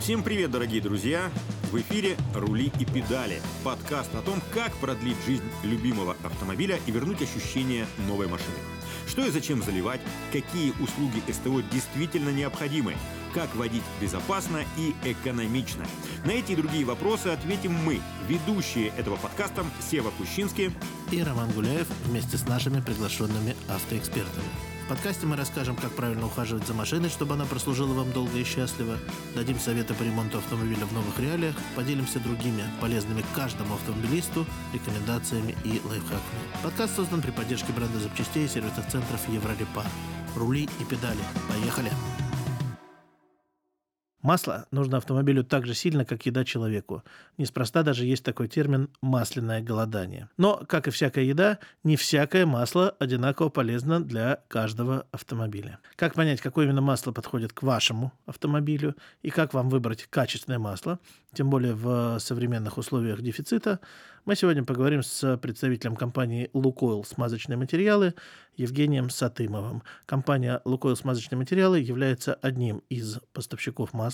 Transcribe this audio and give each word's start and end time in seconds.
Всем 0.00 0.22
привет, 0.22 0.50
дорогие 0.50 0.80
друзья! 0.80 1.30
В 1.70 1.76
эфире 1.76 2.16
«Рули 2.34 2.72
и 2.80 2.86
педали»– 2.86 3.42
подкаст 3.64 4.12
о 4.14 4.22
том, 4.22 4.40
как 4.54 4.72
продлить 4.76 5.18
жизнь 5.26 5.44
любимого 5.62 6.16
автомобиля 6.24 6.80
и 6.86 6.90
вернуть 6.90 7.20
ощущение 7.20 7.86
новой 8.08 8.26
машины. 8.26 8.56
Что 9.06 9.26
и 9.26 9.30
зачем 9.30 9.62
заливать, 9.62 10.00
какие 10.32 10.70
услуги 10.80 11.22
СТО 11.30 11.60
действительно 11.70 12.30
необходимы, 12.30 12.94
как 13.34 13.54
водить 13.54 13.82
безопасно 14.00 14.64
и 14.78 14.94
экономично. 15.04 15.84
На 16.24 16.30
эти 16.30 16.52
и 16.52 16.56
другие 16.56 16.86
вопросы 16.86 17.26
ответим 17.26 17.74
мы, 17.74 18.00
ведущие 18.26 18.88
этого 18.96 19.16
подкаста 19.16 19.66
Сева 19.90 20.10
Кущинский 20.16 20.72
и 21.10 21.22
Роман 21.22 21.50
Гуляев 21.50 21.86
вместе 22.06 22.38
с 22.38 22.48
нашими 22.48 22.80
приглашенными 22.80 23.54
автоэкспертами. 23.68 24.69
Подкасте 24.90 25.24
мы 25.24 25.36
расскажем, 25.36 25.76
как 25.76 25.92
правильно 25.92 26.26
ухаживать 26.26 26.66
за 26.66 26.74
машиной, 26.74 27.10
чтобы 27.10 27.34
она 27.34 27.44
прослужила 27.44 27.94
вам 27.94 28.10
долго 28.10 28.36
и 28.36 28.42
счастливо, 28.42 28.98
дадим 29.36 29.60
советы 29.60 29.94
по 29.94 30.02
ремонту 30.02 30.38
автомобиля 30.38 30.84
в 30.84 30.92
новых 30.92 31.16
реалиях, 31.20 31.54
поделимся 31.76 32.18
другими 32.18 32.64
полезными 32.80 33.24
каждому 33.32 33.74
автомобилисту 33.74 34.44
рекомендациями 34.74 35.54
и 35.62 35.80
лайфхаками. 35.84 36.42
Подкаст 36.64 36.96
создан 36.96 37.22
при 37.22 37.30
поддержке 37.30 37.72
бренда 37.72 38.00
запчастей 38.00 38.46
и 38.46 38.48
сервисных 38.48 38.88
центров 38.88 39.20
Еврорепар. 39.28 39.86
Рули 40.34 40.68
и 40.80 40.84
педали. 40.84 41.22
Поехали! 41.48 41.92
Масло 44.22 44.66
нужно 44.70 44.98
автомобилю 44.98 45.44
так 45.44 45.66
же 45.66 45.74
сильно, 45.74 46.04
как 46.04 46.26
еда 46.26 46.44
человеку. 46.44 47.02
Неспроста 47.38 47.82
даже 47.82 48.04
есть 48.04 48.22
такой 48.22 48.48
термин 48.48 48.90
«масляное 49.00 49.62
голодание». 49.62 50.28
Но, 50.36 50.62
как 50.68 50.88
и 50.88 50.90
всякая 50.90 51.24
еда, 51.24 51.58
не 51.84 51.96
всякое 51.96 52.44
масло 52.44 52.90
одинаково 52.98 53.48
полезно 53.48 54.04
для 54.04 54.42
каждого 54.48 55.06
автомобиля. 55.10 55.78
Как 55.96 56.14
понять, 56.14 56.42
какое 56.42 56.66
именно 56.66 56.82
масло 56.82 57.12
подходит 57.12 57.54
к 57.54 57.62
вашему 57.62 58.12
автомобилю 58.26 58.94
и 59.22 59.30
как 59.30 59.54
вам 59.54 59.70
выбрать 59.70 60.06
качественное 60.10 60.58
масло, 60.58 60.98
тем 61.32 61.48
более 61.48 61.72
в 61.72 62.18
современных 62.18 62.76
условиях 62.76 63.22
дефицита, 63.22 63.80
мы 64.26 64.36
сегодня 64.36 64.64
поговорим 64.64 65.02
с 65.02 65.38
представителем 65.38 65.96
компании 65.96 66.50
«Лукойл» 66.52 67.04
смазочные 67.04 67.56
материалы 67.56 68.14
Евгением 68.54 69.08
Сатымовым. 69.08 69.82
Компания 70.04 70.60
«Лукойл» 70.66 70.94
смазочные 70.94 71.38
материалы 71.38 71.80
является 71.80 72.34
одним 72.34 72.82
из 72.90 73.18
поставщиков 73.32 73.94
масла 73.94 74.09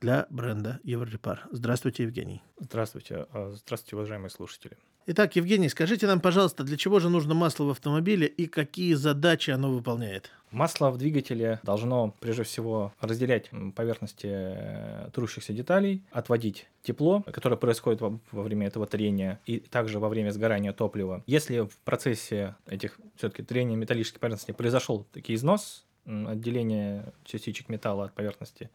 для 0.00 0.26
бренда 0.30 0.80
«Еврорепар». 0.84 1.46
Здравствуйте, 1.50 2.04
Евгений. 2.04 2.42
Здравствуйте. 2.58 3.26
А, 3.32 3.52
здравствуйте, 3.54 3.96
уважаемые 3.96 4.30
слушатели. 4.30 4.76
Итак, 5.04 5.34
Евгений, 5.34 5.68
скажите 5.68 6.06
нам, 6.06 6.20
пожалуйста, 6.20 6.62
для 6.62 6.76
чего 6.76 7.00
же 7.00 7.08
нужно 7.08 7.34
масло 7.34 7.64
в 7.64 7.70
автомобиле 7.70 8.28
и 8.28 8.46
какие 8.46 8.94
задачи 8.94 9.50
оно 9.50 9.72
выполняет? 9.72 10.30
Масло 10.52 10.90
в 10.90 10.98
двигателе 10.98 11.58
должно, 11.64 12.14
прежде 12.20 12.44
всего, 12.44 12.92
разделять 13.00 13.50
поверхности 13.74 14.28
э, 14.30 15.10
трущихся 15.12 15.52
деталей, 15.52 16.04
отводить 16.12 16.68
тепло, 16.82 17.22
которое 17.22 17.56
происходит 17.56 18.00
во, 18.00 18.20
время 18.30 18.68
этого 18.68 18.86
трения, 18.86 19.40
и 19.44 19.58
также 19.58 19.98
во 19.98 20.08
время 20.08 20.30
сгорания 20.30 20.72
топлива. 20.72 21.24
Если 21.26 21.60
в 21.60 21.76
процессе 21.78 22.54
этих 22.68 23.00
все-таки 23.16 23.42
трения 23.42 23.76
металлических 23.76 24.20
поверхностей 24.20 24.54
произошел 24.54 25.04
таки 25.12 25.34
износ, 25.34 25.84
отделение 26.04 27.12
частичек 27.24 27.68
металла 27.68 28.04
от 28.04 28.12
поверхности 28.12 28.70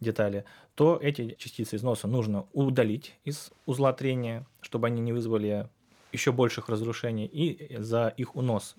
детали, 0.00 0.44
то 0.74 0.98
эти 1.00 1.36
частицы 1.38 1.76
износа 1.76 2.08
нужно 2.08 2.46
удалить 2.52 3.14
из 3.24 3.52
узла 3.64 3.92
трения, 3.92 4.46
чтобы 4.60 4.88
они 4.88 5.00
не 5.00 5.12
вызвали 5.12 5.68
еще 6.12 6.32
больших 6.32 6.68
разрушений, 6.68 7.26
и 7.26 7.76
за 7.78 8.08
их 8.16 8.36
унос 8.36 8.76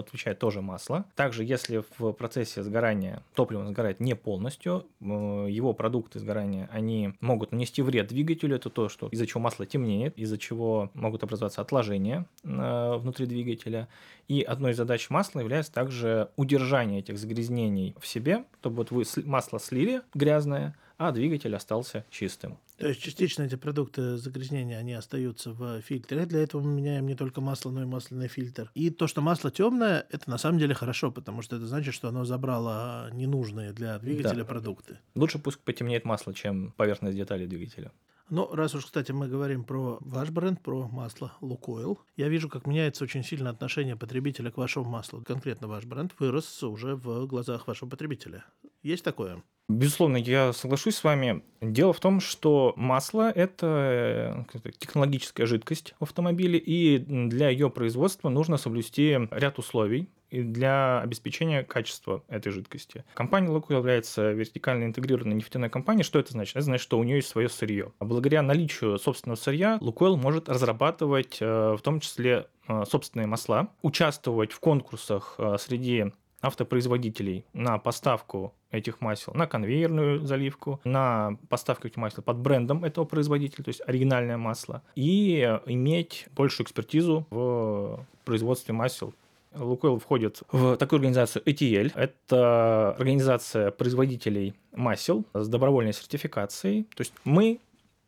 отвечает 0.00 0.38
тоже 0.38 0.62
масло. 0.62 1.04
Также, 1.14 1.44
если 1.44 1.82
в 1.98 2.12
процессе 2.12 2.62
сгорания 2.62 3.22
топливо 3.34 3.66
сгорает 3.66 4.00
не 4.00 4.14
полностью, 4.14 4.86
э, 5.00 5.04
его 5.04 5.72
продукты 5.72 6.18
сгорания, 6.18 6.68
они 6.72 7.14
могут 7.20 7.52
нанести 7.52 7.82
вред 7.82 8.08
двигателю, 8.08 8.56
это 8.56 8.70
то, 8.70 8.88
что 8.88 9.08
из-за 9.08 9.26
чего 9.26 9.40
масло 9.40 9.66
темнеет, 9.66 10.18
из-за 10.18 10.38
чего 10.38 10.90
могут 10.94 11.22
образоваться 11.22 11.60
отложения 11.60 12.26
э, 12.44 12.96
внутри 12.96 13.26
двигателя. 13.26 13.88
И 14.28 14.42
одной 14.42 14.72
из 14.72 14.76
задач 14.76 15.08
масла 15.10 15.40
является 15.40 15.72
также 15.72 16.28
удержание 16.36 17.00
этих 17.00 17.18
загрязнений 17.18 17.94
в 18.00 18.06
себе, 18.06 18.44
чтобы 18.60 18.76
вот 18.76 18.90
вы 18.90 19.04
масло 19.24 19.58
слили 19.58 20.02
грязное, 20.14 20.74
а 20.98 21.12
двигатель 21.12 21.54
остался 21.54 22.04
чистым. 22.10 22.58
То 22.76 22.88
есть 22.88 23.00
частично 23.00 23.42
эти 23.42 23.54
продукты 23.54 24.16
загрязнения, 24.18 24.78
они 24.78 24.92
остаются 24.92 25.52
в 25.52 25.80
фильтре. 25.80 26.26
Для 26.26 26.42
этого 26.42 26.60
мы 26.60 26.72
меняем 26.72 27.06
не 27.06 27.14
только 27.14 27.40
масло, 27.40 27.70
но 27.70 27.82
и 27.82 27.86
масляный 27.86 28.28
фильтр. 28.28 28.70
И 28.74 28.90
то, 28.90 29.06
что 29.06 29.20
масло 29.20 29.50
темное, 29.50 30.06
это 30.10 30.28
на 30.28 30.38
самом 30.38 30.58
деле 30.58 30.74
хорошо, 30.74 31.10
потому 31.10 31.42
что 31.42 31.56
это 31.56 31.66
значит, 31.66 31.94
что 31.94 32.08
оно 32.08 32.24
забрало 32.24 33.10
ненужные 33.12 33.72
для 33.72 33.98
двигателя 33.98 34.40
да. 34.40 34.44
продукты. 34.44 34.98
Лучше 35.14 35.38
пусть 35.38 35.60
потемнеет 35.60 36.04
масло, 36.04 36.34
чем 36.34 36.72
поверхность 36.72 37.16
деталей 37.16 37.46
двигателя. 37.46 37.92
Но 38.30 38.54
раз 38.54 38.74
уж, 38.74 38.84
кстати, 38.84 39.10
мы 39.10 39.26
говорим 39.26 39.64
про 39.64 39.98
ваш 40.00 40.30
бренд, 40.30 40.60
про 40.60 40.86
масло 40.88 41.32
Лукойл, 41.40 41.98
я 42.16 42.28
вижу, 42.28 42.48
как 42.48 42.66
меняется 42.66 43.04
очень 43.04 43.24
сильно 43.24 43.48
отношение 43.48 43.96
потребителя 43.96 44.50
к 44.50 44.58
вашему 44.58 44.84
маслу. 44.84 45.22
Конкретно 45.22 45.66
ваш 45.66 45.86
бренд 45.86 46.12
вырос 46.18 46.62
уже 46.62 46.94
в 46.94 47.26
глазах 47.26 47.66
вашего 47.66 47.88
потребителя. 47.88 48.44
Есть 48.88 49.04
такое? 49.04 49.42
Безусловно, 49.68 50.16
я 50.16 50.54
соглашусь 50.54 50.96
с 50.96 51.04
вами. 51.04 51.42
Дело 51.60 51.92
в 51.92 52.00
том, 52.00 52.20
что 52.20 52.72
масло– 52.76 53.30
это 53.34 54.46
э, 54.64 54.70
технологическая 54.78 55.44
жидкость 55.44 55.94
в 56.00 56.04
автомобиле, 56.04 56.58
и 56.58 56.96
для 56.96 57.50
ее 57.50 57.68
производства 57.68 58.30
нужно 58.30 58.56
соблюсти 58.56 59.28
ряд 59.30 59.58
условий 59.58 60.08
для 60.30 61.02
обеспечения 61.02 61.64
качества 61.64 62.24
этой 62.28 62.50
жидкости. 62.50 63.04
Компания 63.12 63.50
Луку 63.50 63.74
является 63.74 64.32
вертикально 64.32 64.84
интегрированной 64.84 65.36
нефтяной 65.36 65.68
компанией. 65.68 66.04
Что 66.04 66.18
это 66.18 66.32
значит? 66.32 66.56
Это 66.56 66.64
значит, 66.64 66.82
что 66.82 66.98
у 66.98 67.04
нее 67.04 67.16
есть 67.16 67.28
свое 67.28 67.50
сырье. 67.50 67.92
А 67.98 68.06
благодаря 68.06 68.40
наличию 68.40 68.98
собственного 68.98 69.36
сырья 69.36 69.76
Лукойл 69.82 70.16
может 70.16 70.48
разрабатывать 70.48 71.36
э, 71.42 71.76
в 71.78 71.82
том 71.82 72.00
числе 72.00 72.46
э, 72.68 72.84
собственные 72.88 73.26
масла, 73.26 73.68
участвовать 73.82 74.52
в 74.52 74.60
конкурсах 74.60 75.38
среди 75.58 76.06
автопроизводителей 76.40 77.44
на 77.52 77.78
поставку 77.78 78.54
этих 78.70 79.00
масел, 79.00 79.32
на 79.34 79.46
конвейерную 79.46 80.20
заливку, 80.20 80.80
на 80.84 81.38
поставку 81.48 81.88
этих 81.88 81.96
масел 81.96 82.22
под 82.22 82.38
брендом 82.38 82.84
этого 82.84 83.04
производителя, 83.04 83.64
то 83.64 83.68
есть 83.68 83.82
оригинальное 83.86 84.36
масло, 84.36 84.82
и 84.94 85.58
иметь 85.66 86.26
большую 86.34 86.66
экспертизу 86.66 87.26
в 87.30 88.04
производстве 88.24 88.74
масел 88.74 89.14
Лукойл 89.54 89.98
входит 89.98 90.42
в 90.52 90.76
такую 90.76 90.98
организацию 90.98 91.42
ETL. 91.44 91.92
Это 91.94 92.94
организация 92.98 93.70
производителей 93.70 94.54
масел 94.72 95.24
с 95.32 95.48
добровольной 95.48 95.92
сертификацией. 95.92 96.84
То 96.94 97.00
есть 97.00 97.12
мы 97.24 97.58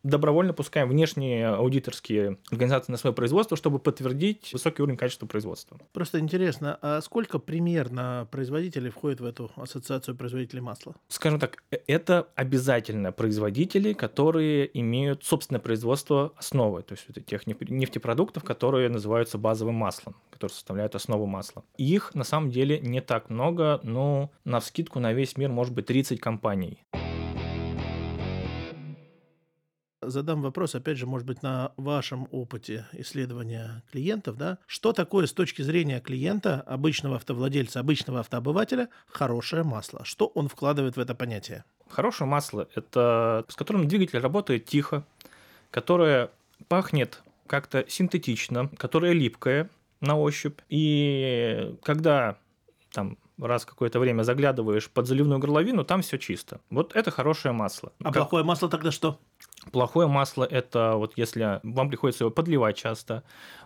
добровольно 0.03 0.53
пускаем 0.53 0.89
внешние 0.89 1.49
аудиторские 1.49 2.39
организации 2.51 2.93
на 2.93 2.99
свое 2.99 3.15
производство, 3.15 3.57
чтобы 3.57 3.79
подтвердить 3.79 4.53
высокий 4.53 4.83
уровень 4.83 4.97
качества 4.97 5.27
производства. 5.27 5.79
Просто 5.93 6.19
интересно, 6.19 6.79
а 6.81 7.01
сколько 7.01 7.39
примерно 7.39 8.29
производителей 8.31 8.91
входит 8.91 9.21
в 9.21 9.25
эту 9.25 9.51
ассоциацию 9.57 10.17
производителей 10.17 10.61
масла? 10.63 10.95
Скажем 11.09 11.39
так, 11.39 11.63
э, 11.71 11.79
это 11.87 12.29
обязательно 12.35 13.13
производители, 13.13 13.93
которые 13.93 14.71
имеют 14.79 15.25
собственное 15.25 15.61
производство 15.61 16.33
основы, 16.37 16.83
то 16.83 16.95
есть 16.95 17.05
это 17.09 17.21
тех 17.21 17.47
нефтепродуктов, 17.47 18.45
которые 18.45 18.89
называются 18.89 19.39
базовым 19.39 19.75
маслом, 19.75 20.17
которые 20.31 20.55
составляют 20.55 20.95
основу 20.95 21.27
масла. 21.27 21.65
Их 21.77 22.15
на 22.15 22.25
самом 22.25 22.51
деле 22.51 22.81
не 22.81 23.01
так 23.01 23.31
много, 23.31 23.81
но 23.83 24.31
на 24.45 24.61
вскидку 24.61 25.01
на 25.01 25.13
весь 25.13 25.37
мир 25.37 25.51
может 25.51 25.75
быть 25.75 25.87
30 25.87 26.21
компаний 26.21 26.85
задам 30.03 30.43
вопрос, 30.43 30.75
опять 30.75 30.99
же, 30.99 31.07
может 31.07 31.27
быть, 31.27 31.43
на 31.43 31.73
вашем 31.77 32.29
опыте 32.31 32.87
исследования 32.93 33.83
клиентов, 33.93 34.37
да, 34.37 34.59
что 34.67 34.93
такое 34.93 35.27
с 35.27 35.33
точки 35.33 35.63
зрения 35.63 36.01
клиента, 36.01 36.61
обычного 36.63 37.17
автовладельца, 37.17 37.81
обычного 37.81 38.21
автообывателя, 38.21 38.89
хорошее 39.09 39.63
масло? 39.63 40.05
Что 40.05 40.27
он 40.27 40.49
вкладывает 40.49 40.97
в 40.97 41.01
это 41.01 41.15
понятие? 41.15 41.65
Хорошее 41.89 42.29
масло– 42.29 42.69
это 42.75 43.45
с 43.49 43.57
которым 43.57 43.89
двигатель 43.89 44.21
работает 44.21 44.65
тихо, 44.67 45.05
которое 45.71 46.31
пахнет 46.69 47.23
как-то 47.47 47.85
синтетично, 47.89 48.69
которое 48.77 49.13
липкое 49.13 49.69
на 50.01 50.19
ощупь. 50.19 50.61
И 50.69 51.75
когда 51.83 52.37
там 52.93 53.19
раз 53.41 53.65
какое-то 53.65 53.99
время 53.99 54.23
заглядываешь 54.23 54.91
под 54.91 55.07
заливную 55.07 55.39
горловину, 55.39 55.85
там 55.85 56.03
все 56.03 56.19
чисто. 56.19 56.61
Вот 56.71 56.95
это 56.95 57.11
хорошее 57.11 57.53
масло. 57.53 57.93
А 58.01 58.05
как... 58.05 58.15
плохое 58.15 58.45
масло 58.45 58.69
тогда 58.69 58.91
что? 58.91 59.19
Плохое 59.73 60.09
масло– 60.09 60.45
это 60.51 60.95
вот 60.97 61.13
если 61.17 61.61
вам 61.63 61.91
приходится 61.91 62.25
его 62.25 62.31
подливать 62.31 62.77
часто. 62.77 63.23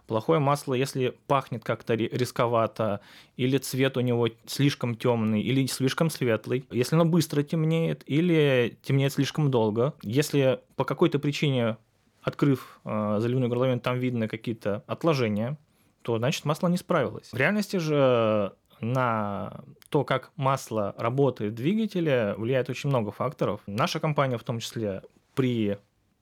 Плохое 0.07 0.41
масло, 0.41 0.75
если 0.75 1.17
пахнет 1.29 1.65
как-то 1.65 1.95
рисковато, 1.95 3.01
или 3.37 3.59
цвет 3.59 3.97
у 3.97 4.01
него 4.01 4.29
слишком 4.47 4.97
темный, 4.97 5.41
или 5.41 5.67
слишком 5.67 6.11
светлый. 6.11 6.67
Если 6.71 6.97
оно 6.97 7.05
быстро 7.05 7.43
темнеет, 7.43 8.03
или 8.07 8.77
темнеет 8.83 9.13
слишком 9.13 9.51
долго. 9.51 9.95
Если 10.03 10.61
по 10.77 10.85
какой-то 10.85 11.19
причине, 11.19 11.77
открыв 12.23 12.81
э, 12.85 13.17
заливную 13.21 13.49
горловину, 13.49 13.81
там 13.81 13.99
видно 13.99 14.29
какие-то 14.29 14.83
отложения, 14.87 15.57
то 16.03 16.19
значит 16.19 16.45
масло 16.45 16.69
не 16.69 16.77
справилось. 16.77 17.31
В 17.33 17.37
реальности 17.37 17.79
же 17.79 18.53
на 18.81 19.61
то, 19.89 20.05
как 20.05 20.33
масло 20.37 20.95
работает 20.99 21.53
в 21.53 21.57
двигателе, 21.57 22.35
влияет 22.37 22.71
очень 22.71 22.89
много 22.89 23.11
факторов. 23.11 23.61
Наша 23.67 24.01
компания 24.01 24.39
в 24.39 24.45
том 24.45 24.59
числе 24.59 25.03
при 25.35 25.79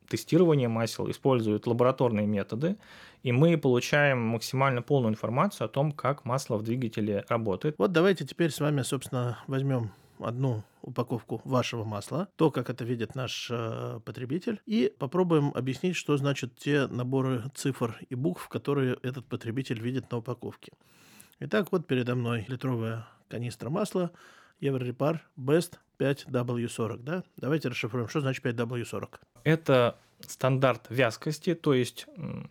тестирования 0.09 0.69
масел 0.69 1.11
используют 1.11 1.67
лабораторные 1.67 2.27
методы, 2.27 2.77
и 3.23 3.33
мы 3.33 3.57
получаем 3.57 4.21
максимально 4.21 4.83
полную 4.83 5.13
информацию 5.13 5.67
о 5.67 5.69
том, 5.69 5.93
как 5.93 6.25
масло 6.25 6.57
в 6.57 6.63
двигателе 6.63 7.25
работает. 7.29 7.77
Вот 7.79 7.93
давайте 7.93 8.27
теперь 8.27 8.51
с 8.51 8.61
вами, 8.61 8.83
собственно, 8.83 9.39
возьмем 9.47 9.91
одну 10.19 10.63
упаковку 10.83 11.41
вашего 11.45 11.85
масла, 11.85 12.29
то, 12.37 12.51
как 12.51 12.69
это 12.69 12.85
видит 12.85 13.15
наш 13.15 13.49
э, 13.51 14.01
потребитель, 14.05 14.61
и 14.67 14.93
попробуем 14.99 15.53
объяснить, 15.55 15.97
что 15.97 16.17
значит 16.17 16.57
те 16.57 16.87
наборы 16.89 17.45
цифр 17.55 17.99
и 18.09 18.15
букв, 18.15 18.49
которые 18.49 18.99
этот 19.03 19.25
потребитель 19.27 19.81
видит 19.81 20.11
на 20.11 20.19
упаковке. 20.19 20.73
Итак, 21.45 21.73
вот 21.73 21.89
передо 21.89 22.15
мной 22.15 22.45
литровая 22.47 23.05
канистра 23.27 23.69
масла 23.69 24.13
Еврорепар 24.61 25.27
Best 25.37 25.73
5W40, 25.99 26.99
да? 27.03 27.25
Давайте 27.37 27.69
расшифруем, 27.69 28.07
что 28.07 28.21
значит 28.21 28.45
5W40. 28.45 29.19
Это 29.43 29.99
стандарт 30.21 30.87
вязкости, 30.89 31.55
то 31.55 31.75
есть 31.75 32.07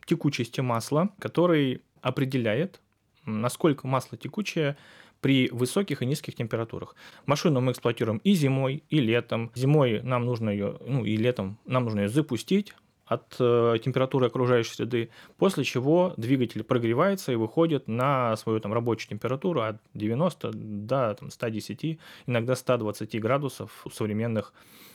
текучести 0.05 0.59
масла, 0.59 1.07
который 1.19 1.81
определяет, 2.01 2.81
насколько 3.25 3.87
масло 3.87 4.17
текучее 4.17 4.75
при 5.21 5.47
высоких 5.53 6.01
и 6.01 6.05
низких 6.05 6.35
температурах. 6.35 6.97
Машину 7.25 7.61
мы 7.61 7.71
эксплуатируем 7.71 8.17
и 8.17 8.33
зимой, 8.33 8.83
и 8.89 8.99
летом. 8.99 9.53
Зимой 9.55 10.01
нам 10.01 10.25
нужно 10.25 10.49
ее, 10.49 10.77
ну 10.85 11.05
и 11.05 11.15
летом 11.15 11.57
нам 11.65 11.85
нужно 11.85 12.01
ее 12.01 12.09
запустить, 12.09 12.75
от 13.11 13.35
э, 13.39 13.75
температуры 13.83 14.27
окружающей 14.27 14.73
среды, 14.73 15.09
после 15.37 15.65
чего 15.65 16.13
двигатель 16.15 16.63
прогревается 16.63 17.33
и 17.33 17.35
выходит 17.35 17.89
на 17.89 18.37
свою 18.37 18.61
там, 18.61 18.71
рабочую 18.71 19.09
температуру 19.09 19.61
от 19.61 19.81
90 19.93 20.51
до 20.53 21.15
там, 21.19 21.29
110, 21.29 21.99
иногда 22.27 22.55
120 22.55 23.19
градусов 23.19 23.81
у 23.85 23.89
современных 23.89 24.53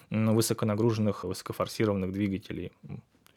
высоконагруженных, 0.09 1.25
высокофорсированных 1.25 2.11
двигателей 2.13 2.73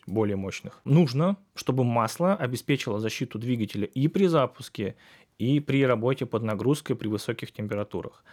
более 0.08 0.38
мощных. 0.38 0.80
Нужно, 0.86 1.36
чтобы 1.56 1.84
масло 1.84 2.36
обеспечило 2.36 3.00
защиту 3.00 3.38
двигателя 3.38 3.86
и 3.86 4.08
при 4.08 4.28
запуске, 4.28 4.96
и 5.40 5.60
при 5.60 5.86
работе 5.86 6.26
под 6.26 6.44
нагрузкой 6.44 6.96
при 6.96 7.10
высоких 7.10 7.52
температурах. 7.52 8.24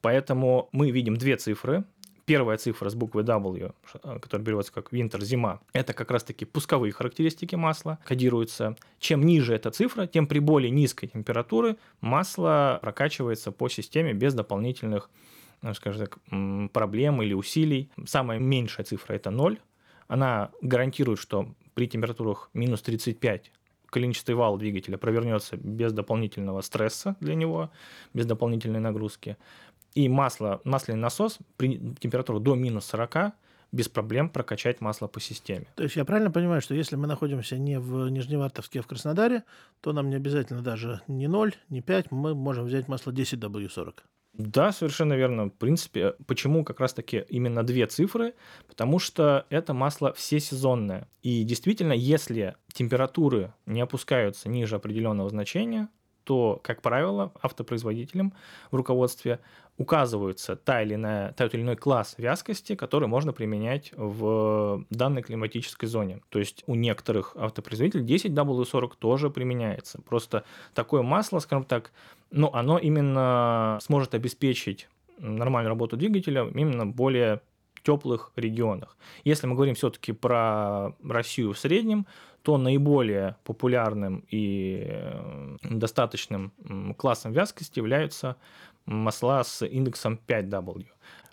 Поэтому 0.00 0.70
мы 0.72 0.90
видим 0.90 1.16
две 1.16 1.36
цифры 1.36 1.84
Первая 2.30 2.58
цифра 2.58 2.88
с 2.88 2.94
буквой 2.94 3.24
W, 3.24 3.74
э, 4.04 4.18
которая 4.20 4.46
берется 4.46 4.72
как 4.72 4.92
winter, 4.92 5.20
зима, 5.20 5.60
это 5.72 5.92
как 5.94 6.12
раз-таки 6.12 6.44
пусковые 6.44 6.92
характеристики 6.92 7.56
масла, 7.56 7.98
кодируются. 8.04 8.76
Чем 9.00 9.26
ниже 9.26 9.52
эта 9.52 9.72
цифра, 9.72 10.06
тем 10.06 10.28
при 10.28 10.38
более 10.38 10.70
низкой 10.70 11.08
температуре 11.08 11.74
масло 12.00 12.78
прокачивается 12.82 13.50
по 13.50 13.68
системе 13.68 14.12
без 14.12 14.32
дополнительных 14.34 15.10
ну, 15.62 15.74
скажем 15.74 16.06
так, 16.06 16.18
проблем 16.72 17.20
или 17.20 17.34
усилий. 17.34 17.90
Самая 18.06 18.38
меньшая 18.38 18.86
цифра– 18.86 19.14
это 19.14 19.30
0. 19.30 19.58
Она 20.06 20.52
гарантирует, 20.62 21.18
что 21.18 21.52
при 21.74 21.88
температурах 21.88 22.48
минус 22.54 22.80
35 22.82 23.50
коленчатый 23.90 24.36
вал 24.36 24.56
двигателя 24.56 24.96
провернется 24.96 25.56
без 25.56 25.92
дополнительного 25.92 26.60
стресса 26.60 27.16
для 27.20 27.34
него, 27.34 27.70
без 28.14 28.24
дополнительной 28.24 28.80
нагрузки 28.80 29.36
и 29.94 30.08
масло, 30.08 30.60
масляный 30.64 31.00
насос 31.00 31.38
при 31.56 31.78
температуре 32.00 32.40
до 32.40 32.54
минус 32.54 32.86
40 32.86 33.34
без 33.72 33.88
проблем 33.88 34.28
прокачать 34.28 34.80
масло 34.80 35.06
по 35.06 35.20
системе. 35.20 35.66
То 35.76 35.84
есть 35.84 35.96
я 35.96 36.04
правильно 36.04 36.30
понимаю, 36.30 36.60
что 36.60 36.74
если 36.74 36.96
мы 36.96 37.06
находимся 37.06 37.56
не 37.56 37.78
в 37.78 38.08
Нижневартовске, 38.08 38.80
а 38.80 38.82
в 38.82 38.86
Краснодаре, 38.86 39.44
то 39.80 39.92
нам 39.92 40.10
не 40.10 40.16
обязательно 40.16 40.62
даже 40.62 41.00
не 41.06 41.28
0, 41.28 41.54
не 41.68 41.80
5, 41.80 42.10
мы 42.10 42.34
можем 42.34 42.64
взять 42.64 42.88
масло 42.88 43.12
10W40. 43.12 43.94
Да, 44.32 44.72
совершенно 44.72 45.14
верно. 45.14 45.46
В 45.46 45.50
принципе, 45.50 46.14
почему 46.26 46.64
как 46.64 46.80
раз-таки 46.80 47.24
именно 47.28 47.64
две 47.64 47.86
цифры? 47.86 48.34
Потому 48.68 48.98
что 48.98 49.44
это 49.50 49.74
масло 49.74 50.12
всесезонное. 50.12 51.08
И 51.22 51.42
действительно, 51.42 51.92
если 51.92 52.56
температуры 52.72 53.52
не 53.66 53.80
опускаются 53.80 54.48
ниже 54.48 54.76
определенного 54.76 55.28
значения, 55.30 55.88
то, 56.24 56.60
как 56.62 56.80
правило, 56.80 57.32
автопроизводителям 57.42 58.32
в 58.70 58.76
руководстве 58.76 59.40
указывается 59.80 60.56
та 60.56 60.82
или 60.82 60.94
иная, 60.94 61.32
тот 61.32 61.54
или 61.54 61.62
иной 61.62 61.74
класс 61.74 62.14
вязкости, 62.18 62.74
который 62.74 63.08
можно 63.08 63.32
применять 63.32 63.92
в 63.96 64.84
данной 64.90 65.22
климатической 65.22 65.88
зоне. 65.88 66.20
То 66.28 66.38
есть 66.38 66.62
у 66.66 66.74
некоторых 66.74 67.34
автопроизводителей 67.34 68.04
10W40 68.04 68.92
тоже 68.98 69.30
применяется. 69.30 70.02
Просто 70.02 70.44
такое 70.74 71.00
масло, 71.00 71.38
скажем 71.38 71.64
так, 71.64 71.92
ну, 72.30 72.50
оно 72.52 72.76
именно 72.76 73.78
сможет 73.80 74.14
обеспечить 74.14 74.86
нормальную 75.18 75.70
работу 75.70 75.96
двигателя 75.96 76.46
именно 76.54 76.86
более 76.86 77.40
теплых 77.82 78.32
регионах. 78.36 78.96
Если 79.24 79.46
мы 79.46 79.54
говорим 79.54 79.74
все-таки 79.74 80.12
про 80.12 80.92
Россию 81.02 81.52
в 81.52 81.58
среднем, 81.58 82.06
то 82.42 82.56
наиболее 82.56 83.36
популярным 83.44 84.24
и 84.30 84.86
э, 84.86 85.56
достаточным 85.62 86.52
классом 86.96 87.32
вязкости 87.32 87.78
являются 87.78 88.36
масла 88.86 89.44
с 89.44 89.64
индексом 89.66 90.18
5W. 90.26 90.86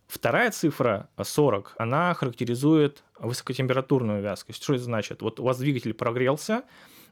Вторая 0.08 0.52
цифра 0.52 1.10
40, 1.22 1.76
она 1.78 2.14
характеризует 2.14 3.04
высокотемпературную 3.20 4.22
вязкость. 4.22 4.64
Что 4.64 4.74
это 4.74 4.84
значит? 4.84 5.22
Вот 5.22 5.40
у 5.40 5.44
вас 5.44 5.58
двигатель 5.58 5.94
прогрелся, 5.94 6.64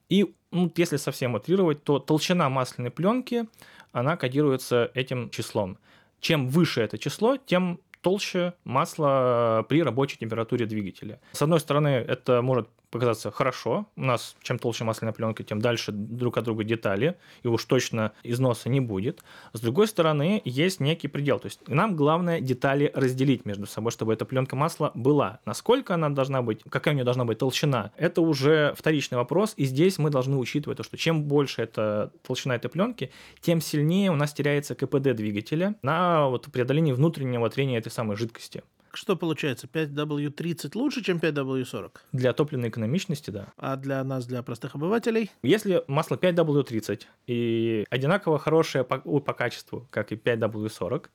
и 0.08 0.36
ну, 0.52 0.72
если 0.76 0.98
совсем 0.98 1.36
утрировать, 1.36 1.84
то 1.84 2.00
толщина 2.00 2.50
масляной 2.50 2.92
пленки, 2.92 3.48
она 3.92 4.18
кодируется 4.18 4.92
этим 4.94 5.30
числом. 5.30 5.78
Чем 6.20 6.48
выше 6.48 6.82
это 6.82 6.98
число, 6.98 7.38
тем 7.38 7.80
толще 8.06 8.54
масло 8.66 9.66
при 9.68 9.81
рабочей 9.81 10.19
температуре 10.19 10.68
двигателя. 10.68 11.19
С 11.31 11.42
одной 11.42 11.60
стороны, 11.60 11.88
это 11.88 12.44
может 12.44 12.69
показаться 12.96 13.30
хорошо. 13.30 13.88
У 13.98 14.04
нас 14.06 14.38
чем 14.42 14.58
толще 14.58 14.86
масляная 14.86 15.14
пленка, 15.14 15.44
тем 15.44 15.60
дальше 15.60 15.92
друг 15.92 16.38
от 16.38 16.46
друга 16.46 16.64
детали, 16.64 17.18
и 17.44 17.48
уж 17.50 17.66
точно 17.66 18.14
износа 18.24 18.70
не 18.70 18.80
будет. 18.80 19.22
С 19.52 19.60
другой 19.60 19.88
стороны, 19.90 20.42
есть 20.46 20.80
некий 20.80 21.10
предел. 21.10 21.40
То 21.40 21.48
есть 21.48 21.68
нам 21.68 21.98
главное 21.98 22.40
детали 22.40 22.90
разделить 22.96 23.46
между 23.46 23.66
собой, 23.66 23.92
чтобы 23.92 24.14
эта 24.14 24.24
пленка 24.24 24.56
масла 24.56 24.92
была. 24.96 25.40
Насколько 25.46 25.96
она 25.96 26.10
должна 26.10 26.42
быть, 26.42 26.62
какая 26.70 26.92
у 26.92 26.96
нее 26.96 27.04
должна 27.04 27.26
быть 27.26 27.38
толщина, 27.38 27.92
это 27.98 28.22
уже 28.22 28.74
вторичный 28.78 29.18
вопрос. 29.18 29.54
И 29.58 29.66
здесь 29.66 29.98
мы 29.98 30.10
должны 30.10 30.38
учитывать 30.38 30.78
то, 30.78 30.84
что 30.84 30.96
чем 30.96 31.26
больше 31.26 31.64
эта 31.64 32.14
толщина 32.26 32.56
этой 32.56 32.70
пленки, 32.70 33.12
тем 33.42 33.60
сильнее 33.60 34.10
у 34.10 34.16
нас 34.16 34.32
теряется 34.34 34.74
КПД 34.74 35.14
двигателя 35.14 35.76
на 35.82 36.30
вот 36.30 36.46
преодоление 36.46 36.94
внутреннего 36.94 37.50
трения 37.50 37.78
этой 37.78 37.92
самой 37.92 38.16
жидкости. 38.16 38.64
Что 38.96 39.18
получается? 39.18 39.68
5W30 39.68 40.72
лучше, 40.75 41.04
чем 41.04 41.18
5W40? 41.18 41.92
Для 42.14 42.32
топливной 42.32 42.70
экономичности, 42.70 43.30
да. 43.30 43.48
А 43.58 43.75
для 43.75 44.02
нас, 44.04 44.25
для 44.25 44.42
простых 44.42 44.75
обывателей? 44.75 45.32
Если 45.44 45.84
масло 45.88 46.16
5W30 46.16 47.02
и 47.28 47.86
одинаково 47.90 48.40
хорошее 48.40 48.86
по, 48.86 49.00
по 49.00 49.34
качеству, 49.34 49.86
как 49.92 50.14
и 50.14 50.16
5W40, 50.16 51.08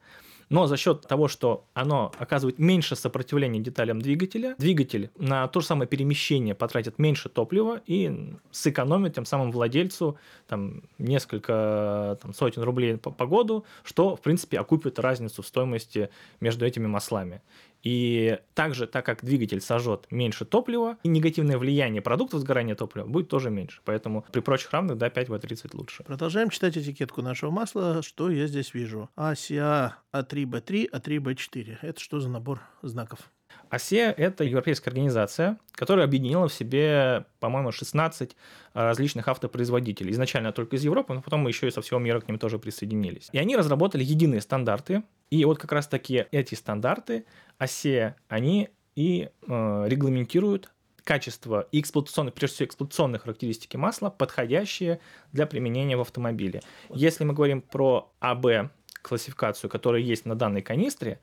но 0.50 0.66
за 0.66 0.76
счет 0.76 1.02
того, 1.02 1.28
что 1.28 1.64
оно 1.74 2.12
оказывает 2.18 2.58
меньше 2.58 2.96
сопротивления 2.96 3.60
деталям 3.60 4.02
двигателя, 4.02 4.56
двигатель 4.58 5.10
на 5.16 5.46
то 5.46 5.60
же 5.60 5.66
самое 5.66 5.88
перемещение 5.88 6.56
потратит 6.56 6.98
меньше 6.98 7.28
топлива 7.28 7.80
и 7.86 8.34
сэкономит 8.50 9.14
тем 9.14 9.24
самым 9.24 9.52
владельцу 9.52 10.18
там, 10.48 10.82
несколько 10.98 12.18
там, 12.20 12.34
сотен 12.34 12.62
рублей 12.62 12.96
по, 12.96 13.12
по 13.12 13.26
году, 13.26 13.64
что, 13.84 14.16
в 14.16 14.20
принципе, 14.20 14.58
окупит 14.58 14.98
разницу 14.98 15.40
в 15.42 15.46
стоимости 15.46 16.10
между 16.40 16.66
этими 16.66 16.88
маслами. 16.88 17.42
И 17.82 18.38
также, 18.54 18.86
так 18.86 19.06
как 19.06 19.24
двигатель 19.24 19.60
сожжет 19.60 20.06
меньше 20.10 20.44
топлива, 20.44 20.98
и 21.02 21.08
негативное 21.08 21.58
влияние 21.58 22.02
продуктов 22.02 22.40
сгорания 22.40 22.74
топлива 22.74 23.06
будет 23.06 23.28
тоже 23.28 23.50
меньше. 23.50 23.80
Поэтому 23.84 24.24
при 24.32 24.40
прочих 24.40 24.70
равных, 24.72 24.98
да, 24.98 25.08
5В30 25.08 25.70
лучше. 25.74 26.04
Продолжаем 26.04 26.50
читать 26.50 26.76
этикетку 26.76 27.22
нашего 27.22 27.50
масла. 27.50 28.02
Что 28.02 28.30
я 28.30 28.46
здесь 28.46 28.74
вижу? 28.74 29.08
ASIA 29.16 29.92
A3B3, 30.12 30.90
A3B4. 30.90 31.78
Это 31.82 32.00
что 32.00 32.20
за 32.20 32.28
набор 32.28 32.60
знаков? 32.82 33.30
АСЕ– 33.70 34.12
это 34.16 34.44
европейская 34.44 34.90
организация, 34.90 35.58
которая 35.72 36.04
объединила 36.04 36.48
в 36.48 36.52
себе, 36.52 37.24
по-моему, 37.38 37.72
16 37.72 38.36
различных 38.74 39.28
автопроизводителей. 39.28 40.10
Изначально 40.12 40.52
только 40.52 40.76
из 40.76 40.84
Европы, 40.84 41.14
но 41.14 41.22
потом 41.22 41.40
мы 41.40 41.50
еще 41.50 41.68
и 41.68 41.70
со 41.70 41.80
всего 41.80 42.00
мира 42.00 42.20
к 42.20 42.28
ним 42.28 42.38
тоже 42.38 42.58
присоединились. 42.58 43.28
И 43.32 43.38
они 43.38 43.56
разработали 43.56 44.02
единые 44.02 44.40
стандарты. 44.40 45.04
И 45.30 45.44
вот 45.44 45.58
как 45.58 45.72
раз-таки 45.72 46.26
эти 46.32 46.56
стандарты 46.56 47.24
АСЕ, 47.58 48.16
они 48.28 48.70
и 48.96 49.30
э, 49.46 49.84
регламентируют 49.88 50.72
качество 51.04 51.66
и 51.72 51.80
эксплуатационные, 51.80 52.32
прежде 52.32 52.56
всего, 52.56 52.66
эксплуатационные 52.66 53.18
характеристики 53.18 53.76
масла, 53.76 54.10
подходящие 54.10 55.00
для 55.32 55.46
применения 55.46 55.96
в 55.96 56.00
автомобиле. 56.00 56.62
Если 56.90 57.24
мы 57.24 57.34
говорим 57.34 57.62
про 57.62 58.12
АБ 58.20 58.70
классификацию, 59.02 59.70
которая 59.70 60.02
есть 60.02 60.26
на 60.26 60.34
данной 60.34 60.62
канистре, 60.62 61.20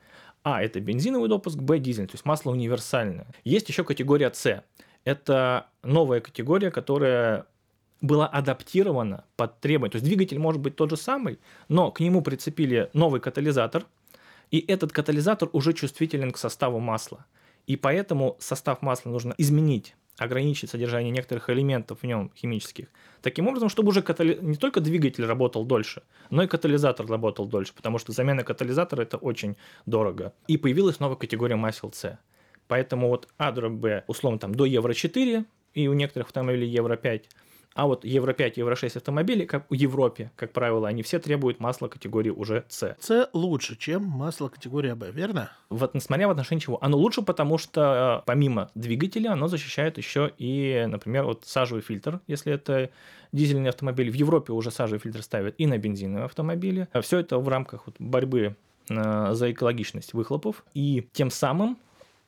а– 0.56 0.62
это 0.62 0.80
бензиновый 0.80 1.28
допуск, 1.28 1.58
Б– 1.58 1.78
дизель, 1.80 2.06
то 2.06 2.14
есть 2.14 2.24
масло 2.24 2.50
универсальное. 2.50 3.26
Есть 3.44 3.68
еще 3.68 3.84
категория 3.84 4.32
С. 4.32 4.64
Это 5.04 5.66
новая 5.82 6.20
категория, 6.20 6.70
которая 6.70 7.46
была 8.00 8.26
адаптирована 8.26 9.24
под 9.36 9.60
требования. 9.60 9.90
То 9.90 9.96
есть 9.96 10.06
двигатель 10.06 10.38
может 10.38 10.60
быть 10.60 10.76
тот 10.76 10.90
же 10.90 10.96
самый, 10.96 11.38
но 11.68 11.90
к 11.90 12.00
нему 12.00 12.22
прицепили 12.22 12.90
новый 12.92 13.20
катализатор, 13.20 13.86
и 14.50 14.58
этот 14.60 14.92
катализатор 14.92 15.48
уже 15.52 15.72
чувствителен 15.72 16.30
к 16.30 16.38
составу 16.38 16.78
масла. 16.78 17.26
И 17.66 17.76
поэтому 17.76 18.36
состав 18.38 18.82
масла 18.82 19.10
нужно 19.10 19.34
изменить 19.36 19.94
ограничить 20.18 20.70
содержание 20.70 21.10
некоторых 21.10 21.48
элементов 21.48 22.00
в 22.00 22.04
нем 22.04 22.30
химических, 22.36 22.88
таким 23.22 23.46
образом, 23.48 23.68
чтобы 23.68 23.88
уже 23.90 24.02
катали... 24.02 24.38
не 24.40 24.56
только 24.56 24.80
двигатель 24.80 25.24
работал 25.24 25.64
дольше, 25.64 26.02
но 26.30 26.42
и 26.42 26.46
катализатор 26.46 27.06
работал 27.06 27.46
дольше, 27.46 27.72
потому 27.74 27.98
что 27.98 28.12
замена 28.12 28.44
катализатора 28.44 29.02
это 29.02 29.16
очень 29.16 29.56
дорого. 29.86 30.32
И 30.48 30.56
появилась 30.56 31.00
новая 31.00 31.16
категория 31.16 31.56
масел 31.56 31.92
С. 31.92 32.18
Поэтому 32.66 33.08
вот 33.08 33.28
А 33.38 33.52
дробь 33.52 33.72
Б, 33.72 34.04
условно, 34.08 34.38
там 34.38 34.54
до 34.54 34.66
Евро 34.66 34.92
4, 34.92 35.44
и 35.74 35.88
у 35.88 35.92
некоторых 35.92 36.28
автомобилей 36.28 36.68
Евро 36.68 36.96
5, 36.96 37.28
а 37.78 37.86
вот 37.86 38.04
Евро 38.04 38.32
5, 38.32 38.56
Евро 38.56 38.74
6 38.74 38.96
автомобили, 38.96 39.44
как 39.44 39.70
в 39.70 39.72
Европе, 39.72 40.32
как 40.34 40.52
правило, 40.52 40.88
они 40.88 41.04
все 41.04 41.20
требуют 41.20 41.60
масла 41.60 41.86
категории 41.86 42.30
уже 42.30 42.64
С. 42.68 42.96
С 42.98 43.30
лучше, 43.32 43.76
чем 43.76 44.02
масло 44.02 44.48
категории 44.48 44.94
Б, 44.94 45.12
верно? 45.12 45.52
Вот, 45.68 45.94
несмотря 45.94 46.26
в 46.26 46.32
отношении 46.32 46.60
чего? 46.60 46.82
Оно 46.82 46.98
лучше, 46.98 47.22
потому 47.22 47.56
что 47.56 48.22
э, 48.22 48.26
помимо 48.26 48.68
двигателя, 48.74 49.30
оно 49.30 49.46
защищает 49.46 49.96
еще 49.96 50.32
и, 50.38 50.86
например, 50.88 51.24
вот 51.24 51.44
сажевый 51.44 51.84
фильтр, 51.84 52.18
если 52.26 52.52
это 52.52 52.90
дизельный 53.30 53.70
автомобиль. 53.70 54.10
В 54.10 54.14
Европе 54.14 54.52
уже 54.52 54.72
сажевый 54.72 54.98
фильтр 54.98 55.22
ставят 55.22 55.54
и 55.56 55.66
на 55.66 55.78
бензиновые 55.78 56.24
автомобили. 56.24 56.88
Все 57.00 57.20
это 57.20 57.38
в 57.38 57.46
рамках 57.46 57.86
вот 57.86 57.94
борьбы 58.00 58.56
э, 58.90 59.28
за 59.34 59.52
экологичность 59.52 60.14
выхлопов. 60.14 60.64
И 60.74 61.06
тем 61.12 61.30
самым 61.30 61.78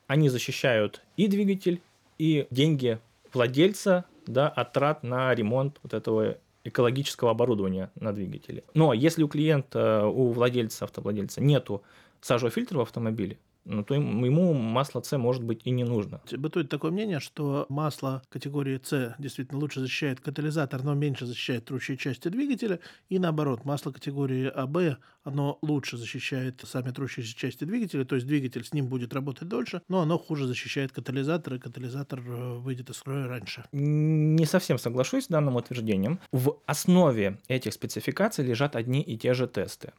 они 0.07 0.29
защищают 0.29 1.01
и 1.17 1.27
двигатель, 1.27 1.81
и 2.17 2.47
деньги 2.51 2.99
владельца 3.33 4.05
да, 4.27 4.47
от 4.47 4.73
трат 4.73 5.03
на 5.03 5.33
ремонт 5.33 5.79
вот 5.83 5.93
этого 5.93 6.37
экологического 6.63 7.31
оборудования 7.31 7.91
на 7.95 8.13
двигателе. 8.13 8.63
Но 8.73 8.93
если 8.93 9.23
у 9.23 9.27
клиента, 9.27 10.05
у 10.05 10.31
владельца, 10.31 10.85
автовладельца 10.85 11.41
нету 11.41 11.83
сажевого 12.21 12.51
фильтра 12.51 12.77
в 12.77 12.81
автомобиле, 12.81 13.37
ну, 13.65 13.83
то 13.83 13.93
ему 13.93 14.53
масло 14.53 15.01
С 15.01 15.17
может 15.17 15.43
быть 15.43 15.61
и 15.65 15.71
не 15.71 15.83
нужно. 15.83 16.21
Бытует 16.31 16.69
такое 16.69 16.91
мнение, 16.91 17.19
что 17.19 17.65
масло 17.69 18.23
категории 18.29 18.79
С 18.83 19.15
действительно 19.19 19.59
лучше 19.59 19.79
защищает 19.81 20.19
катализатор, 20.19 20.83
но 20.83 20.93
меньше 20.93 21.25
защищает 21.25 21.65
трущие 21.65 21.97
части 21.97 22.27
двигателя, 22.27 22.79
и 23.09 23.19
наоборот, 23.19 23.65
масло 23.65 23.91
категории 23.91 24.47
АБ, 24.47 24.99
оно 25.23 25.59
лучше 25.61 25.97
защищает 25.97 26.63
сами 26.65 26.91
трущиеся 26.91 27.35
части 27.35 27.63
двигателя, 27.63 28.05
то 28.05 28.15
есть 28.15 28.27
двигатель 28.27 28.63
с 28.63 28.73
ним 28.73 28.87
будет 28.87 29.13
работать 29.13 29.47
дольше, 29.47 29.81
но 29.87 30.01
оно 30.01 30.17
хуже 30.17 30.47
защищает 30.47 30.91
катализатор, 30.91 31.55
и 31.55 31.59
катализатор 31.59 32.19
э, 32.19 32.57
выйдет 32.57 32.89
из 32.89 32.97
строя 32.97 33.27
раньше. 33.27 33.63
Не 33.71 34.45
совсем 34.45 34.77
соглашусь 34.77 35.25
с 35.25 35.27
данным 35.27 35.55
утверждением. 35.55 36.19
В 36.31 36.57
основе 36.65 37.39
этих 37.47 37.73
спецификаций 37.73 38.45
лежат 38.45 38.75
одни 38.75 39.01
и 39.01 39.17
те 39.17 39.33
же 39.33 39.47
тесты. 39.47 39.93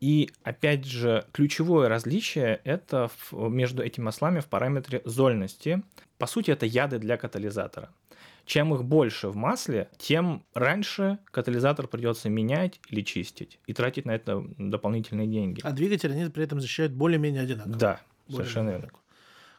И 0.00 0.30
опять 0.42 0.84
же, 0.84 1.24
ключевое 1.32 1.88
различие 1.88 2.60
это 2.64 3.08
в, 3.08 3.48
между 3.48 3.82
этими 3.82 4.04
маслами 4.04 4.40
в 4.40 4.46
параметре 4.46 5.02
зольности. 5.04 5.82
По 6.18 6.26
сути, 6.26 6.50
это 6.50 6.66
яды 6.66 6.98
для 6.98 7.16
катализатора. 7.16 7.90
Чем 8.44 8.72
их 8.74 8.82
больше 8.82 9.28
в 9.28 9.36
масле, 9.36 9.90
тем 9.98 10.42
раньше 10.54 11.18
катализатор 11.26 11.86
придется 11.86 12.30
менять 12.30 12.80
или 12.88 13.02
чистить 13.02 13.58
и 13.66 13.74
тратить 13.74 14.06
на 14.06 14.12
это 14.12 14.42
дополнительные 14.56 15.26
деньги. 15.26 15.60
А 15.62 15.72
двигатель 15.72 16.12
они 16.12 16.30
при 16.30 16.44
этом 16.44 16.60
защищают 16.60 16.92
более-менее 16.92 17.42
одинаково. 17.42 17.76
Да, 17.76 18.00
более 18.26 18.44
совершенно 18.44 18.70
верно. 18.70 18.88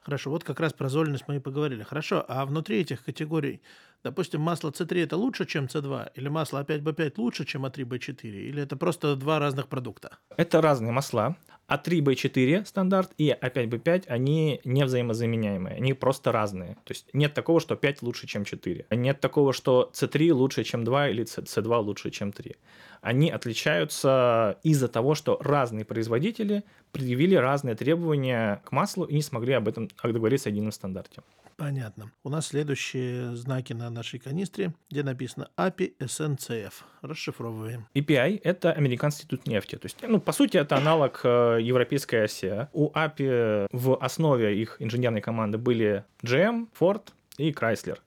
Хорошо, 0.01 0.31
вот 0.31 0.43
как 0.43 0.59
раз 0.59 0.73
про 0.73 0.89
зольность 0.89 1.25
мы 1.27 1.35
и 1.35 1.39
поговорили. 1.39 1.83
Хорошо, 1.83 2.25
а 2.27 2.45
внутри 2.47 2.81
этих 2.81 3.03
категорий 3.03 3.61
Допустим, 4.03 4.41
масло 4.41 4.71
C3 4.71 5.03
это 5.03 5.17
лучше, 5.17 5.45
чем 5.45 5.65
C2, 5.65 6.11
или 6.15 6.29
масло 6.29 6.63
А5B5 6.63 7.13
лучше, 7.17 7.45
чем 7.45 7.65
А3B4, 7.65 8.21
или 8.23 8.63
это 8.63 8.77
просто 8.77 9.15
два 9.15 9.39
разных 9.39 9.67
продукта? 9.67 10.17
Это 10.37 10.61
разные 10.61 10.91
масла. 10.91 11.35
А3B4 11.67 12.65
стандарт 12.65 13.11
и 13.17 13.29
А5B5, 13.29 14.07
они 14.07 14.61
не 14.63 14.85
взаимозаменяемые, 14.85 15.75
они 15.75 15.93
просто 15.93 16.31
разные. 16.31 16.75
То 16.85 16.93
есть 16.93 17.09
нет 17.13 17.33
такого, 17.33 17.59
что 17.59 17.75
5 17.75 18.01
лучше, 18.01 18.25
чем 18.25 18.45
4. 18.45 18.87
Нет 18.91 19.19
такого, 19.19 19.53
что 19.53 19.91
C3 19.93 20.31
лучше, 20.31 20.63
чем 20.63 20.83
2 20.83 21.09
или 21.09 21.25
C2 21.25 21.81
лучше, 21.81 22.09
чем 22.09 22.31
3. 22.31 22.55
Они 23.01 23.29
отличаются 23.29 24.57
из-за 24.63 24.87
того, 24.87 25.15
что 25.15 25.37
разные 25.41 25.85
производители 25.85 26.63
предъявили 26.91 27.35
разные 27.35 27.75
требования 27.75 28.61
к 28.65 28.71
маслу 28.71 29.05
и 29.05 29.15
не 29.15 29.21
смогли 29.21 29.53
об 29.53 29.67
этом 29.67 29.89
договориться 30.03 30.49
о 30.49 30.51
едином 30.51 30.71
стандарте. 30.71 31.21
Понятно. 31.59 32.11
У 32.23 32.29
нас 32.29 32.47
следующие 32.47 33.35
знаки 33.35 33.73
на 33.73 33.89
нашей 33.89 34.17
канистре, 34.17 34.73
где 34.89 35.03
написано 35.03 35.49
API 35.57 35.91
SNCF. 35.99 36.71
Расшифровываем. 37.01 37.85
API– 37.93 38.39
это 38.43 38.71
Американский 38.71 39.23
институт 39.23 39.45
нефти. 39.45 39.75
То 39.75 39.85
есть, 39.87 39.97
ну, 40.01 40.21
по 40.21 40.31
сути, 40.31 40.55
это 40.55 40.77
аналог 40.77 41.19
э, 41.25 41.57
европейской 41.61 42.23
оси. 42.23 42.69
У 42.71 42.89
API 42.91 43.67
в 43.73 44.01
основе 44.01 44.57
их 44.61 44.77
инженерной 44.79 45.19
команды 45.19 45.57
были 45.57 46.05
GM, 46.23 46.69
Ford 46.79 47.01
и 47.37 47.51
Chrysler. 47.51 47.97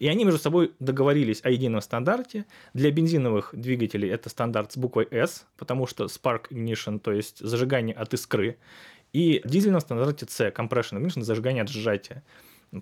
И 0.00 0.08
они 0.08 0.24
между 0.24 0.40
собой 0.40 0.72
договорились 0.80 1.40
о 1.44 1.50
едином 1.50 1.82
стандарте. 1.82 2.46
Для 2.74 2.90
бензиновых 2.90 3.50
двигателей 3.52 4.08
это 4.08 4.30
стандарт 4.30 4.72
с 4.72 4.78
буквой 4.78 5.06
S, 5.10 5.46
потому 5.58 5.86
что 5.86 6.06
Spark 6.06 6.48
Ignition, 6.50 6.98
то 6.98 7.12
есть 7.12 7.38
зажигание 7.38 7.94
от 7.94 8.12
искры. 8.14 8.56
И 9.12 9.42
дизельном 9.44 9.80
стандарте 9.80 10.26
C, 10.28 10.48
Compression 10.56 10.98
Ignition, 11.00 11.22
зажигание 11.22 11.62
от 11.62 11.68
сжатия. 11.68 12.24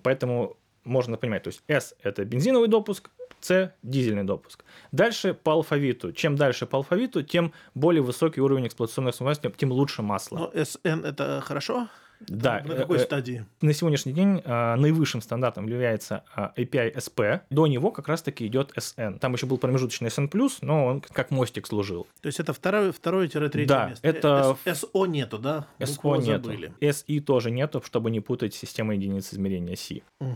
Поэтому 0.01 0.57
можно 0.85 1.17
понимать, 1.17 1.43
то 1.43 1.49
есть 1.49 1.61
S– 1.67 1.93
это 2.03 2.23
бензиновый 2.23 2.69
допуск, 2.69 3.09
C– 3.41 3.73
дизельный 3.83 4.23
допуск. 4.23 4.63
Дальше 4.93 5.33
по 5.33 5.51
алфавиту. 5.51 6.13
Чем 6.13 6.37
дальше 6.37 6.65
по 6.65 6.77
алфавиту, 6.77 7.21
тем 7.21 7.51
более 7.75 8.01
высокий 8.01 8.39
уровень 8.39 8.67
эксплуатационной 8.67 9.11
совместимости, 9.11 9.59
тем 9.59 9.73
лучше 9.73 10.01
масло. 10.01 10.37
Но 10.37 10.51
SN– 10.53 11.05
это 11.05 11.41
хорошо? 11.41 11.89
Да. 12.27 12.61
На 12.65 12.75
какой 12.75 12.97
э, 12.97 13.01
стадии? 13.01 13.45
На 13.61 13.73
сегодняшний 13.73 14.13
день 14.13 14.41
а, 14.45 14.75
наивысшим 14.75 15.21
стандартом 15.21 15.67
является 15.67 16.23
а, 16.35 16.53
API 16.57 16.95
SP. 16.95 17.41
До 17.49 17.67
него 17.67 17.91
как 17.91 18.07
раз-таки 18.07 18.45
идет 18.47 18.73
SN. 18.77 19.19
Там 19.19 19.33
еще 19.33 19.45
был 19.45 19.57
промежуточный 19.57 20.09
SN+, 20.09 20.29
но 20.61 20.85
он 20.85 21.01
как 21.01 21.31
мостик 21.31 21.67
служил. 21.67 22.07
То 22.21 22.27
есть 22.27 22.39
это 22.39 22.53
второе, 22.53 22.91
второе-третье 22.91 23.67
да, 23.67 23.89
место? 23.89 24.07
это... 24.07 24.57
SO 24.65 25.07
нету, 25.07 25.39
да? 25.39 25.67
SO 25.79 26.21
нету. 26.21 26.51
SI 26.81 27.21
тоже 27.21 27.51
нету, 27.51 27.81
чтобы 27.85 28.11
не 28.11 28.19
путать 28.19 28.53
системой 28.53 28.97
единиц 28.97 29.33
измерения 29.33 29.75
C. 29.75 30.01
Угу. 30.19 30.35